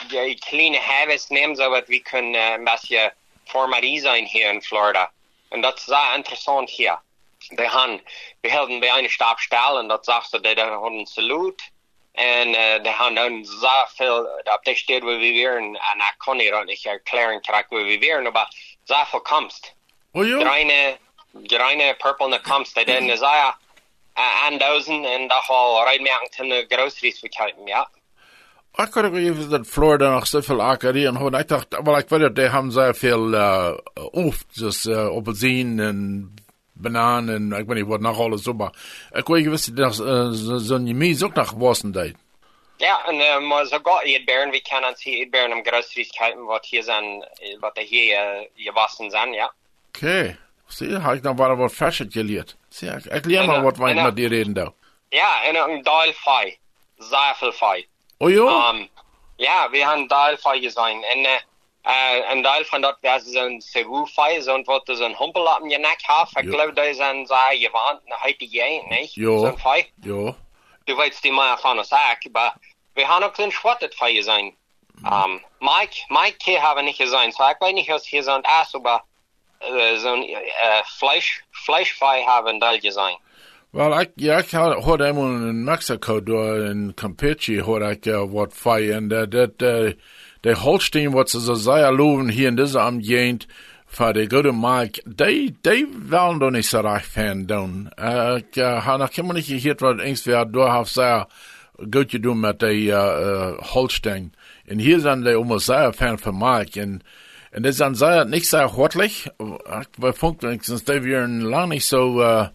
die 0.09 0.39
kleine 0.39 0.79
huis 0.79 1.29
nemen, 1.29 1.57
zodat 1.57 1.87
we 1.87 2.01
kunnen 2.01 2.35
uh, 2.35 2.53
een 2.53 2.65
beetje 2.65 3.13
formatie 3.45 4.01
zijn 4.01 4.25
hier 4.25 4.53
in 4.53 4.63
Florida. 4.63 5.11
En 5.49 5.61
dat 5.61 5.77
is 5.79 5.85
zeer 5.85 6.15
interessant 6.15 6.71
hier. 6.71 6.99
We 7.49 7.69
gaan, 7.69 8.01
we 8.41 8.51
hielden 8.51 8.81
bij 8.81 8.99
een 8.99 9.11
stap 9.11 9.39
stil 9.39 9.79
en 9.79 9.89
dat 9.89 10.05
zag 10.05 10.27
ze, 10.27 10.41
dat 10.41 10.59
hadden 10.59 10.99
een 10.99 11.07
salut. 11.07 11.71
En 12.13 12.49
uh, 12.49 12.83
de 12.83 12.93
gaan 12.93 13.15
dan 13.15 13.45
zeer 13.45 13.91
veel, 13.95 14.19
op 14.45 14.61
de 14.63 14.75
stad 14.75 15.03
waar 15.03 15.19
we 15.19 15.19
weer, 15.19 15.57
en 15.57 15.75
ik 15.75 16.15
kan 16.17 16.39
hier 16.39 16.55
ook 16.55 16.65
niet 16.65 16.85
erklären, 16.85 17.41
waar 17.51 17.67
we 17.69 17.99
weer, 17.99 18.33
maar 18.33 18.53
zeer 18.89 19.07
veel 19.07 19.21
komst. 19.21 19.75
Oh 20.13 20.27
ja? 20.27 20.39
Greine, 20.41 20.97
greine 21.43 21.95
purple 21.99 22.29
na 22.29 22.39
komst, 22.39 22.75
dat 22.75 22.87
in 22.87 23.09
is 23.11 23.21
ja, 23.21 23.57
aanduizen 24.15 25.05
en 25.05 25.29
dat 25.29 25.45
al 25.47 25.85
rijden 25.85 26.31
ten 26.31 26.49
de 26.49 26.65
groceries 26.69 27.19
verkopen, 27.19 27.67
ja. 27.67 27.89
Ik 28.75 28.95
had 28.95 29.05
ook 29.05 29.15
even 29.15 29.51
dat 29.51 29.67
Florida 29.67 30.11
nog 30.11 30.27
zoveel 30.27 30.63
akkerien 30.63 31.15
had. 31.15 31.39
Ik 31.39 31.49
dacht, 31.49 31.67
wel, 31.83 31.99
ik 31.99 32.09
weet 32.09 32.21
dat 32.21 32.35
die 32.35 32.45
hebben 32.45 32.73
zeer 32.73 32.95
veel 32.95 33.33
uh, 33.33 33.73
oft, 34.11 34.59
dus 34.59 34.85
uh, 34.85 35.09
appelsien 35.09 35.81
en 35.81 36.35
bananen 36.73 37.35
en 37.35 37.59
ik 37.59 37.67
weet 37.67 37.77
niet 37.77 37.87
wat 37.87 38.01
nog 38.01 38.19
alles 38.19 38.43
zo, 38.43 38.53
maar 38.53 38.73
ik 39.11 39.27
weet 39.27 39.41
niet, 39.41 39.49
wist 39.49 39.77
dat 39.77 39.99
uh, 39.99 40.29
zo'n 40.59 40.87
jemies 40.87 41.23
ook 41.23 41.35
nog 41.35 41.51
wassen 41.51 41.93
deed. 41.93 42.17
Ja, 42.79 43.07
en 43.07 43.15
uh, 43.15 43.39
maar 43.49 43.67
sogar 43.67 44.03
eetberen, 44.03 44.51
we 44.51 44.61
ons 44.85 45.03
hier 45.05 45.19
eetberen 45.19 45.53
om 45.53 45.65
groceries 45.67 46.11
kopen, 46.11 46.45
wat 46.45 46.67
hier 46.67 46.83
zijn, 46.83 47.29
wat 47.61 47.77
er 47.77 47.83
hier 47.83 48.37
uh, 48.37 48.47
gewassen 48.55 49.11
zijn, 49.11 49.33
ja. 49.33 49.53
Okay. 49.89 50.39
Verschiet 51.71 52.13
geleerd. 52.13 52.57
Zie, 52.69 52.91
ik, 52.91 53.05
ik 53.05 53.25
leer 53.25 53.41
En, 53.41 53.47
maar 53.47 53.57
uh, 53.57 53.63
wat 53.63 53.77
wij 53.77 53.91
en, 53.91 53.97
uh, 53.97 54.05
met 54.05 54.17
die 54.17 54.29
reden 54.29 54.53
daar. 54.53 54.71
Ja, 55.09 55.43
en 55.45 55.57
een 55.57 55.83
deel 55.83 56.13
fei, 56.13 56.59
zeer 56.97 57.35
veel 57.37 57.53
fei. 57.53 57.87
Oh 58.19 58.31
ja? 58.31 58.69
Um, 58.73 58.89
ja, 59.37 59.71
we 59.71 59.79
hebben 59.79 60.07
deel 60.07 60.37
fei 60.37 60.61
gezien. 60.61 61.05
En 61.05 61.19
uh, 61.19 61.31
uh, 61.85 62.31
een 62.31 62.43
deel 62.43 62.65
van 62.65 62.81
dat 62.81 62.97
was 63.01 63.23
zo'n 63.23 63.61
Cebu 63.61 64.07
fei, 64.07 64.43
zo'n 64.43 64.65
wat 64.65 64.83
zo'n 64.85 65.17
humpel 65.17 65.43
op 65.43 65.69
je 65.69 65.79
nek 65.79 66.01
heeft. 66.01 66.37
Ik 66.37 66.45
Ja. 66.45 66.51
geloof 66.51 66.73
dat 66.75 66.85
is 66.85 66.99
een 66.99 67.27
zeer 67.27 67.59
gewand, 67.59 68.01
een 68.05 68.17
heite 68.19 68.47
jij, 68.47 68.85
niet? 68.89 69.15
Ja. 69.15 69.39
Zo'n 69.39 69.59
fei. 69.59 69.91
Ja. 70.01 70.37
Du 70.89 70.97
weißt 70.97 71.25
mal 71.27 71.57
von 71.59 71.79
uns 71.79 71.93
auch, 71.93 71.99
aber 72.27 72.55
wir 72.95 73.09
haben 73.09 73.25
auch 73.25 73.35
den 73.35 73.53
Schwartet 73.53 73.95
für 73.95 74.23
sein. 74.23 74.53
Um, 75.05 75.41
Mike, 75.61 75.95
Mike 76.11 76.39
hier 76.43 76.61
haben 76.61 76.85
nicht 76.85 76.99
gesehen, 76.99 77.31
so 77.31 77.45
ich 77.45 77.61
weiß 77.61 77.73
nicht, 77.73 77.89
was 77.89 78.05
hier 78.05 78.25
so 78.25 78.33
Ass, 78.33 78.75
aber 78.75 79.05
äh, 79.61 79.97
so 79.97 80.09
ein 80.09 80.25
äh, 80.25 80.83
Fleisch, 80.99 81.45
Fleischfrei 81.53 82.25
haben 82.25 82.59
da 82.59 82.77
gesehen. 82.77 83.17
Wel, 83.71 84.01
ik, 84.01 84.13
ja, 84.17 84.43
had, 84.43 84.85
had 84.85 85.01
eenmaal 85.01 85.49
in 85.51 85.65
Mexico 85.65 86.21
door 86.21 86.65
in 86.71 86.95
Campeche 86.95 87.63
had 87.63 87.83
ik 87.83 88.07
uh, 88.07 88.25
wat 88.33 88.53
fei 88.53 88.91
en 88.91 89.09
dat, 89.09 89.31
dat, 89.31 89.63
uh, 89.63 89.93
de 90.41 90.55
Holstein 90.55 91.11
wat 91.11 91.31
ze 91.31 91.41
zo 91.41 91.55
zeer 91.55 91.93
loven 91.93 92.29
hier 92.29 92.47
in 92.47 92.57
deze 92.57 92.79
amtgegend 92.79 93.47
voor 93.99 94.13
de 94.13 94.31
goede 94.31 94.53
Mike, 94.53 95.03
die, 95.05 95.57
die 95.61 95.89
willen 96.09 96.39
doch 96.39 96.51
niet 96.51 96.67
zo 96.67 96.83
erg 96.83 97.07
fan 97.07 97.47
doen. 97.47 97.91
Uh, 97.97 98.37
ik 98.37 98.57
uh, 98.57 98.85
had 98.85 98.99
nog 98.99 99.15
helemaal 99.15 99.37
niet 99.37 99.45
gehoord 99.45 99.81
wat 99.81 100.01
eens 100.01 100.25
weer 100.25 100.51
door 100.51 100.75
heeft 100.75 100.91
zeer 100.91 101.27
goed 101.91 102.11
gedaan 102.11 102.41
met 102.41 102.61
de 102.61 102.75
uh, 102.75 102.91
uh, 102.91 103.59
Holstein. 103.59 104.35
En 104.67 104.79
hier 104.79 104.99
zijn 104.99 105.23
die 105.23 105.35
allemaal 105.35 105.59
zeer 105.59 105.93
fan 105.93 106.19
van 106.19 106.39
Mike 106.39 106.81
en 106.81 107.03
en 107.51 107.63
dat 107.63 107.75
zijn 107.75 107.95
zeer 107.95 108.27
niet 108.29 108.47
zeer 108.47 108.69
hartelijk. 108.69 109.25
Ik 110.01 110.17
vond 110.17 110.43
wenigstens 110.43 110.85
die 110.85 111.01
weer 111.01 111.27
lang 111.27 111.69
niet 111.69 111.85
zo... 111.85 112.21
Uh, 112.21 112.47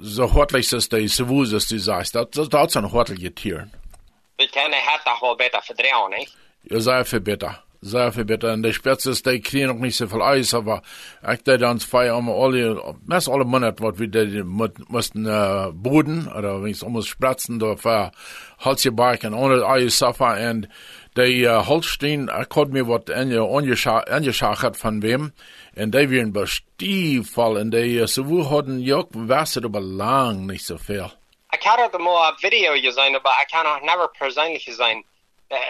so 0.00 0.32
hortlich 0.32 0.72
ist 0.72 0.92
die 0.92 1.08
Sevus, 1.08 1.50
dass 1.50 1.66
du 1.66 1.78
sagst, 1.78 2.14
das, 2.14 2.30
das, 2.30 2.48
das 2.48 2.66
ist 2.68 2.76
ein 2.76 2.92
hortliches 2.92 3.34
Tier. 3.34 3.68
Wir 4.38 4.48
können 4.48 4.74
doch 5.04 5.22
wohl 5.22 5.36
besser 5.36 5.60
vertrauen, 5.60 6.10
nicht? 6.10 6.36
Ja, 6.62 6.80
sehr 6.80 7.04
viel 7.04 7.20
besser. 7.20 7.62
Sehr 7.84 8.12
viel 8.12 8.24
besser. 8.24 8.52
Und 8.52 8.62
die 8.62 8.72
Spätzle, 8.72 9.12
die 9.12 9.40
kriegen 9.40 9.66
noch 9.66 9.74
nicht 9.74 9.96
so 9.96 10.06
viel 10.06 10.22
Eis, 10.22 10.54
aber 10.54 10.82
ich 11.28 11.42
da 11.42 11.56
dann 11.56 11.80
zwei 11.80 12.12
einmal 12.12 12.40
alle, 12.40 12.94
meist 13.04 13.28
alle 13.28 13.44
Monate, 13.44 13.82
was 13.82 13.98
wir 13.98 14.06
die 14.06 14.44
mit- 14.44 14.88
mussten, 14.88 15.26
äh, 15.26 15.72
Boden, 15.72 16.28
oder 16.28 16.62
wenn 16.62 16.70
es 16.70 16.84
um 16.84 17.02
Spritzen, 17.02 17.58
da 17.58 17.74
für 17.74 18.12
Holzgebarken, 18.60 19.34
ohne 19.34 19.66
Eis, 19.66 19.98
Safa, 19.98 20.36
und 20.48 20.68
die, 21.16 21.42
äh, 21.42 21.66
Holstein, 21.66 22.30
ich 22.40 22.48
konnte 22.48 22.72
mir 22.72 22.86
was 22.86 23.10
angeschaut 23.10 24.76
von 24.76 25.02
wem, 25.02 25.32
und 25.74 25.92
die 25.92 26.08
werden 26.08 26.32
bestiefvoll, 26.32 27.56
und 27.56 27.72
die, 27.72 27.98
äh, 27.98 28.06
Sevu 28.06 28.48
hatten 28.48 28.78
ja, 28.78 29.02
Wasser 29.10 29.64
aber 29.64 29.80
lang 29.80 30.46
nicht 30.46 30.64
so 30.64 30.78
viel. 30.78 31.10
Ich 31.52 31.66
hatte 31.66 31.98
mal 31.98 32.30
ein 32.30 32.34
Video 32.40 32.74
gesehen, 32.74 33.16
aber 33.16 33.30
ich 33.44 33.52
kann 33.52 33.66
auch 33.66 33.80
never 33.80 34.08
persönlich 34.16 34.64
gesehen. 34.64 35.02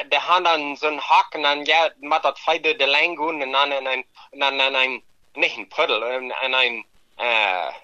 De 0.09 0.18
han 0.18 0.42
dan 0.42 0.77
zo'n 0.77 0.99
hak 0.99 1.35
en 1.35 1.42
dan 1.42 1.64
ja, 1.64 1.92
met 2.01 2.23
dat 2.23 2.38
feit 2.38 2.62
de 2.62 2.75
gaan 2.77 3.40
en 3.40 3.51
dan 3.51 3.71
en 3.73 3.87
en 4.31 4.38
dan 4.38 4.61
en 4.61 4.75
een, 4.75 5.03
niet 5.33 5.57
een 5.57 5.68
puddel, 5.68 6.05
en, 6.05 6.31
en 6.31 6.53
een, 6.53 6.87
uh, 7.18 7.75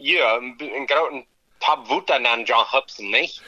ja, 0.00 0.34
een, 0.34 0.54
een 0.58 0.88
grote 0.88 1.26
tab 1.58 1.86
woed 1.86 2.10
en 2.10 2.22
dan 2.22 2.42
John 2.42 2.66
Hobson, 2.70 3.10
niet? 3.10 3.42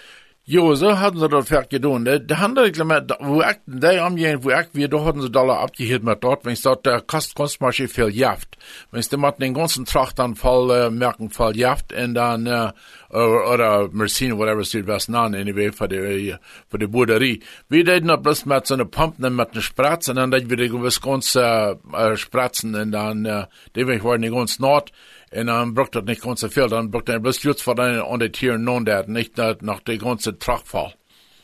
Jo, 0.51 0.75
so 0.75 0.99
hatten 0.99 1.19
sie 1.21 1.29
das 1.29 1.47
fertig 1.47 1.83
getan. 1.83 2.07
Der, 2.07 2.39
Handel, 2.41 2.73
wo 3.21 3.43
ich, 3.43 3.57
der 3.67 4.03
Amjen, 4.03 4.43
wo 4.43 4.49
ich, 4.49 4.69
wir, 4.73 4.89
da 4.89 5.05
hatten 5.05 5.21
sie 5.21 5.31
Dollar 5.31 5.61
abgehielt 5.61 6.03
mit 6.03 6.25
dort, 6.25 6.47
wenn 6.47 6.55
ich 6.55 6.63
dort, 6.63 6.87
der 6.87 7.03
Kost, 7.03 7.35
Kunstmarsche 7.35 7.87
viel 7.87 8.09
jaft. 8.09 8.57
Wenn 8.91 9.01
ich 9.01 9.13
mit 9.13 9.43
den 9.43 9.53
ganzen 9.53 9.85
Tracht 9.85 10.19
dann 10.19 10.37
voll, 10.37 10.71
äh, 10.71 10.89
merken, 10.89 11.29
voll 11.29 11.55
jaft, 11.55 11.93
und 11.93 12.15
dann, 12.15 12.47
äh, 12.47 12.73
oder, 13.11 13.53
oder 13.53 13.89
Mercine, 13.93 14.39
whatever 14.39 14.61
es 14.61 14.75
was 14.87 15.09
nan, 15.09 15.35
anyway, 15.35 15.71
für 15.71 15.87
die, 15.87 16.35
für 16.71 16.79
die 16.79 16.87
Buderie. 16.87 17.41
Wir 17.69 17.85
deden 17.85 18.09
das 18.09 18.23
bloß 18.23 18.47
mit 18.47 18.67
so 18.67 18.73
einer 18.73 18.87
Pumpe, 18.87 19.29
mit 19.29 19.53
einer 19.53 19.61
Spratze, 19.61 20.13
und 20.13 20.17
dann 20.17 20.31
deden 20.31 20.49
wir 20.49 20.57
die 20.57 20.71
gewiss 20.71 21.03
ganz, 21.03 21.35
äh, 21.35 21.77
Spratzen, 22.15 22.75
und 22.75 22.93
dann, 22.93 23.27
äh, 23.27 23.45
die 23.77 23.87
waren 23.87 24.23
die 24.23 24.31
ganz 24.31 24.59
Nord, 24.59 24.93
en 25.31 25.47
dan 25.47 25.73
brukt 25.73 25.93
dat 25.93 26.05
niet 26.05 26.21
ganze 26.21 26.51
veel. 26.51 26.69
Dan 26.69 26.91
brukt 26.91 27.07
hij 27.07 27.21
best 27.21 27.43
juist 27.43 27.63
voor 27.63 27.75
de 27.75 28.07
aan 28.11 28.19
de 28.19 28.31
tier 28.31 28.61
non 28.61 28.85
dat, 28.85 29.07
niet 29.07 29.37
nach 29.61 29.83
de 29.83 29.99
ganze 29.99 30.37
trachtval. 30.37 30.93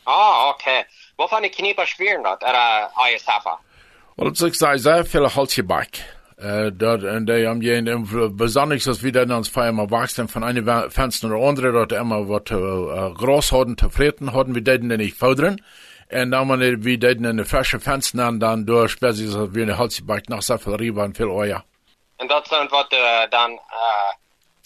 Ah, 0.03 0.49
okay. 0.49 0.87
Waarvan 1.17 1.43
de 1.43 1.49
knieper 1.49 1.87
spieren 1.87 2.23
dat, 2.23 2.43
er 2.43 2.55
uh, 2.55 3.15
ISFA? 3.15 3.59
Wel, 4.15 4.27
het 4.27 4.41
is 4.41 4.59
zei 4.59 4.79
sehr 4.79 5.07
veel 5.07 5.29
haltje 5.29 5.63
bak. 5.63 5.89
Uh, 6.39 6.67
dort, 6.73 7.03
en 7.03 7.25
de 7.25 7.47
am 7.49 7.63
je 7.63 8.31
besonders 8.35 8.87
als 8.87 9.01
wir 9.01 9.13
dann 9.13 9.31
ans 9.31 9.49
Feier 9.49 9.91
wachsen 9.91 10.29
von 10.29 10.43
einem 10.43 10.91
Fenster 10.91 11.29
oder 11.29 11.47
andere 11.47 11.73
dort 11.73 11.93
immer 11.93 12.29
wat 12.29 12.51
uh, 12.51 13.15
groß 13.15 13.53
hatten, 13.53 13.77
zufrieden 13.77 14.33
hatten, 14.33 14.55
wir 14.55 14.63
denen 14.63 14.99
nicht 14.99 15.17
fördern. 15.17 15.61
En 16.09 16.31
dan 16.31 16.49
wanneer 16.49 16.83
we 16.83 16.99
deden 16.99 17.25
in 17.25 17.37
de 17.37 17.45
frisse 17.45 17.81
Fenster 17.81 18.39
dan 18.39 18.65
door 18.65 18.89
spezies 18.89 19.35
als 19.35 19.55
wir 19.55 19.63
eine 19.63 19.79
Holzbak 19.79 20.29
nach 20.29 20.43
sehr 20.43 20.59
viel 20.59 20.75
Riebe 20.75 21.03
und 21.03 21.17
viel 21.17 21.31
Euer. 21.31 21.65
En 22.17 22.27
dat 22.27 22.49
zijn 22.49 22.69
wat 22.69 22.93
uh, 22.93 23.21
dan 23.29 23.51
uh, 23.51 24.13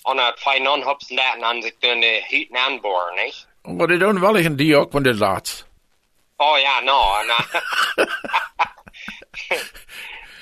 aan 0.03 0.19
het 0.19 0.39
fijn 0.39 0.69
onhopsen 0.69 1.17
dat 1.17 1.43
aan 1.43 1.63
zich 1.63 1.75
doen 1.79 2.01
de 2.01 2.25
hieten 2.29 2.57
aanboren, 2.57 3.25
niet? 3.25 3.47
Maar 3.63 3.87
die 3.87 3.99
doen 3.99 4.21
wel 4.21 4.39
een 4.39 4.57
die 4.57 4.77
ook, 4.77 4.93
want 4.93 5.05
dit 5.05 5.19
laat. 5.19 5.67
Oh 6.37 6.59
ja, 6.59 6.81
no, 6.81 7.23
no. 7.27 7.37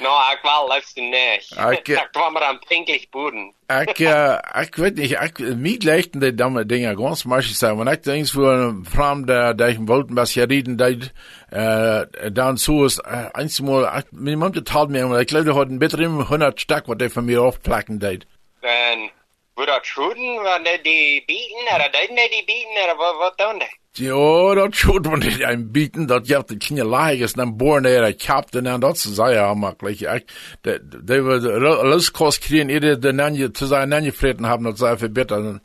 no, 0.05 0.19
ik 0.33 0.39
wel 0.43 0.73
liefst 0.73 0.97
niet. 0.97 1.57
Ik, 1.71 1.95
dat 1.95 2.11
kwam 2.11 2.37
er 2.37 2.43
aan 2.43 2.59
pinkig 2.69 3.09
boeren. 3.09 3.55
ik, 3.67 3.99
uh, 3.99 4.39
ik 4.61 4.75
weet 4.75 4.95
niet, 4.95 5.11
ik, 5.11 5.39
mij 5.39 5.77
lijken 5.79 6.21
die 6.21 6.35
domme 6.35 6.67
dingen 6.67 6.97
ganz 6.97 7.25
makkelijk 7.25 7.57
zijn. 7.57 7.77
Want 7.77 7.91
ik 7.91 8.03
denk 8.03 8.29
voor 8.29 8.53
een 8.53 8.87
vrouw 8.89 9.25
der 9.25 9.69
ik 9.69 9.79
was 10.09 10.35
je 10.35 10.45
reden, 10.45 11.13
dat, 11.57 12.25
uh, 12.25 12.29
dan 12.33 12.59
zo 12.59 12.85
is, 12.85 13.01
uh, 13.09 13.27
eenmaal, 13.33 14.03
mijn 14.11 14.39
mond 14.39 14.53
betaalt 14.53 14.89
me, 14.89 15.07
maar 15.07 15.21
ik 15.21 15.31
geloof 15.31 15.45
dat 15.45 15.69
een 15.69 15.79
beter 15.79 16.05
100 16.05 16.61
stuk 16.61 16.87
wat 16.87 17.01
hij 17.01 17.11
van 17.11 17.25
mij 17.25 17.39
afplakken 17.39 17.99
deed. 17.99 18.27
En, 18.61 19.11
wo 19.55 19.65
dat 19.65 19.87
schuden, 19.87 20.43
wanneer 20.43 20.83
die 20.83 21.23
bieten, 21.27 21.75
oder 21.75 21.91
deuten 21.91 22.31
die 22.31 22.45
bieten, 22.45 22.83
oder 22.83 22.97
wat, 22.97 23.17
wat 23.19 23.39
doen 23.39 23.59
die? 23.59 23.79
Ja, 23.99 24.55
dat 24.55 24.75
schuld 24.75 25.07
man 25.07 25.19
nicht 25.19 25.43
ein 25.43 25.71
bieten, 25.73 26.07
dat 26.07 26.27
je 26.27 26.43
de 26.47 26.57
kleine 26.57 26.85
laagjes 26.85 27.33
dan 27.33 27.57
boren 27.57 27.85
er 27.85 28.15
kapt 28.15 28.55
en 28.55 28.65
dan 28.65 28.81
dat 28.81 28.99
zei 28.99 29.35
ja 29.35 29.55
makkelijk. 29.55 30.01
Ik, 30.01 30.25
de, 30.61 30.89
de, 30.89 31.41
de 31.41 31.61
loskost 31.83 32.39
kriegen, 32.39 32.69
ieder 32.69 33.01
de 33.01 33.13
nanje, 33.13 33.51
te 33.51 33.67
zijn 33.67 33.89
nanje 33.89 34.13
vreten 34.13 34.45
hebben, 34.45 34.65
dat 34.67 34.79
zij 34.79 34.97
verbeteren. 34.99 35.63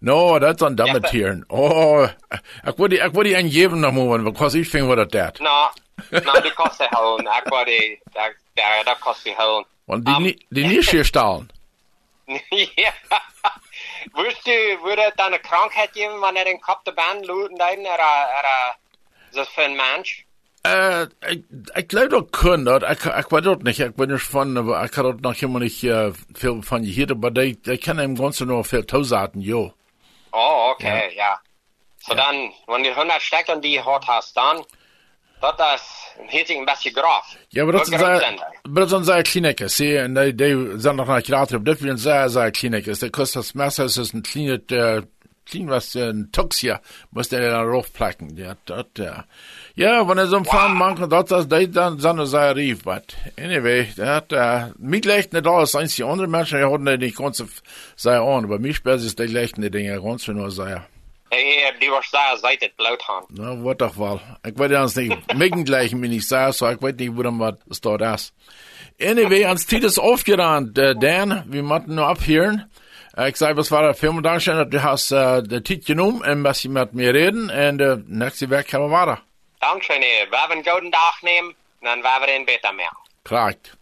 No, 0.00 0.38
dat 0.38 0.60
is 0.60 0.66
een 0.66 0.74
damme 0.74 1.00
tieren. 1.00 1.44
Oh, 1.46 2.08
ik 2.64 2.76
wil 2.76 2.88
die, 2.88 2.98
ik 2.98 3.12
wil 3.12 3.22
die 3.22 3.36
een 3.36 3.50
geven 3.50 3.80
nog 3.80 3.92
moeten, 3.92 4.24
because 4.24 4.58
ik 4.58 4.68
vind 4.68 4.86
wat 4.86 5.12
dat. 5.12 5.38
No, 5.38 5.70
no, 6.10 6.40
die 6.40 6.52
kost 6.52 6.78
die 6.78 6.86
houden. 6.90 7.26
Ik 7.26 7.42
wil 7.44 7.64
die, 7.64 8.00
dat, 8.12 8.34
dat 8.84 8.98
kost 8.98 9.24
die 9.24 9.34
houden. 9.34 9.66
Want 9.84 10.04
die, 10.04 10.14
um, 10.14 10.22
die 10.48 10.66
niet 10.66 10.90
hier 10.90 11.04
staan. 11.04 11.48
ja. 12.74 12.92
Würdest 14.12 14.46
du, 14.46 14.50
würde 14.82 15.12
dann 15.16 15.32
eine 15.32 15.38
Krankheit 15.38 15.92
geben, 15.92 16.20
wenn 16.20 16.36
er 16.36 16.44
den 16.44 16.60
Kopf 16.60 16.84
der 16.84 16.92
Band 16.92 17.26
looten, 17.26 17.56
dann, 17.56 17.84
er, 17.84 17.98
er, 17.98 18.74
so 19.30 19.44
für 19.44 19.62
ein 19.62 19.76
Mensch? 19.76 20.24
Äh, 20.64 21.04
ich, 21.30 21.44
ich 21.76 21.88
glaube, 21.88 22.08
das 22.08 22.32
können 22.32 22.64
das. 22.64 22.82
Ich, 22.82 23.04
ich 23.04 23.30
weiß 23.30 23.44
das 23.44 23.58
nicht. 23.58 23.80
Ich 23.80 23.94
bin 23.94 24.10
nicht 24.10 24.24
von, 24.24 24.56
aber 24.56 24.84
ich 24.84 24.90
kann 24.90 25.04
das 25.04 25.20
noch 25.20 25.42
immer 25.42 25.60
nicht 25.60 25.82
äh, 25.84 26.12
viel 26.34 26.62
von 26.62 26.82
hier, 26.82 27.10
aber 27.10 27.30
die, 27.30 27.60
die 27.60 27.78
kennen 27.78 28.00
im 28.00 28.16
Ganzen 28.16 28.48
nur 28.48 28.64
viel 28.64 28.84
Tausaten, 28.84 29.40
jo. 29.40 29.72
Oh, 30.36 30.72
okay, 30.72 31.14
ja. 31.14 31.22
ja. 31.22 31.40
So 31.98 32.14
ja. 32.14 32.24
dann, 32.24 32.52
wenn 32.66 32.82
du 32.82 32.90
100 32.90 33.22
Stück 33.22 33.48
und 33.48 33.64
die 33.64 33.82
hart 33.82 34.06
hast, 34.06 34.36
dann, 34.36 34.64
dat 35.40 35.60
is 35.74 35.82
heet 36.26 36.50
een 36.50 36.64
beetje 36.64 36.90
grof. 36.90 37.36
Ja, 37.48 37.84
zijn, 37.84 38.40
dat 38.62 38.88
zijn 38.88 39.04
zij 39.04 39.22
klinieken, 39.22 39.70
zie 39.70 39.88
je, 39.88 39.98
en 39.98 40.14
die, 40.14 40.34
die 40.34 40.72
zijn 40.76 40.96
nog 40.96 41.06
naar 41.06 41.22
krater 41.22 41.56
op 41.56 41.64
dit 41.64 41.80
moment 41.80 42.00
zij, 42.00 42.28
zij 42.28 42.50
klinieken. 42.50 42.98
Dat 42.98 43.10
kost 43.10 43.32
das 43.32 43.52
Messer, 43.52 43.84
is 43.84 44.12
een 44.12 44.22
kleine, 44.22 44.62
uh, 44.66 45.02
klein 45.44 45.66
was, 45.66 45.94
een 45.94 46.28
toxia, 46.30 46.80
muss 47.10 47.28
der 47.28 47.50
dann 47.50 47.66
raufplacken, 47.66 48.30
ja, 48.34 48.56
dat, 48.64 48.86
ja. 48.92 49.26
Ja, 49.78 50.08
wenn 50.08 50.16
er 50.16 50.26
so 50.26 50.42
Fahren 50.42 50.74
machen, 50.74 51.10
dat, 51.10 51.30
das, 51.30 51.48
die, 51.48 51.70
dann, 51.70 51.98
dann 51.98 52.26
sei 52.26 52.52
rief, 52.52 52.82
but, 52.82 53.14
anyway, 53.38 53.86
dat, 53.94 54.32
uh, 54.32 54.72
mich 54.78 55.04
leicht 55.04 55.34
nicht 55.34 55.46
alles, 55.46 55.74
eins 55.74 55.96
die 55.96 56.02
andere 56.02 56.28
Menschen, 56.28 56.58
die 56.58 56.64
hatten 56.64 56.84
nicht 56.84 57.18
ganz, 57.18 57.44
sei 57.94 58.18
on, 58.18 58.44
aber 58.44 58.58
mich 58.58 58.76
sperrt 58.76 59.02
ist 59.02 59.18
die 59.18 59.26
leichten 59.26 59.70
Dinge, 59.70 60.00
ganz 60.00 60.26
nur 60.28 60.50
sei. 60.50 60.80
Ja, 61.30 61.72
die 61.78 61.90
was 61.90 62.40
zijt 62.40 62.60
het 62.60 62.76
bloot 62.76 63.02
gaan. 63.02 63.24
Nou, 63.28 63.62
wat 63.62 63.78
toch 63.78 63.94
wel. 63.94 64.20
Ik 64.42 64.56
weet 64.56 64.72
anders 64.72 64.94
niet. 64.94 65.16
Megen 65.36 65.64
gleich 65.64 65.92
mir 65.92 66.08
nicht 66.08 66.26
sagen, 66.26 66.52
so 66.52 66.70
ich 66.70 66.80
weiß 66.80 66.94
nicht, 66.96 67.16
wo 67.16 67.22
dann 67.22 67.38
was 67.38 67.80
dort 67.80 68.00
ist. 68.00 68.32
Anyway, 69.00 69.44
ans 69.44 69.66
Tiet 69.66 69.84
ist 69.84 69.98
aufgerannt, 69.98 70.78
äh, 70.78 70.94
Dan, 70.94 71.44
wir 71.48 71.62
müssen 71.62 71.94
nur 71.94 72.06
abhören. 72.06 72.70
Äh, 73.16 73.28
ich 73.28 73.36
sage, 73.36 73.56
was 73.56 73.70
war 73.70 73.82
der 73.82 73.94
Film, 73.94 74.22
Dankeschön, 74.22 74.70
du 74.70 74.82
hast 74.82 75.10
äh, 75.10 75.42
den 75.42 75.64
Tiet 75.64 75.84
genommen 75.84 76.22
und 76.22 76.44
was 76.44 76.60
sie 76.60 76.68
mit 76.68 76.94
mir 76.94 77.12
reden 77.12 77.50
und 77.50 77.80
äh, 77.80 77.98
nächste 78.06 78.48
Woche 78.48 78.64
können 78.64 78.90
wir 78.90 78.96
weiter. 78.96 79.20
Dankeschön, 79.60 80.00
wir 80.00 80.30
werden 80.30 80.52
einen 80.52 80.62
guten 80.62 80.92
Tag 80.92 81.22
nehmen, 81.22 81.54
dann 81.80 82.02
werden 82.02 82.22
wir 82.22 82.26
den 82.26 82.46
besser 82.46 82.72
mehr. 82.72 82.90
Korrekt. 83.24 83.76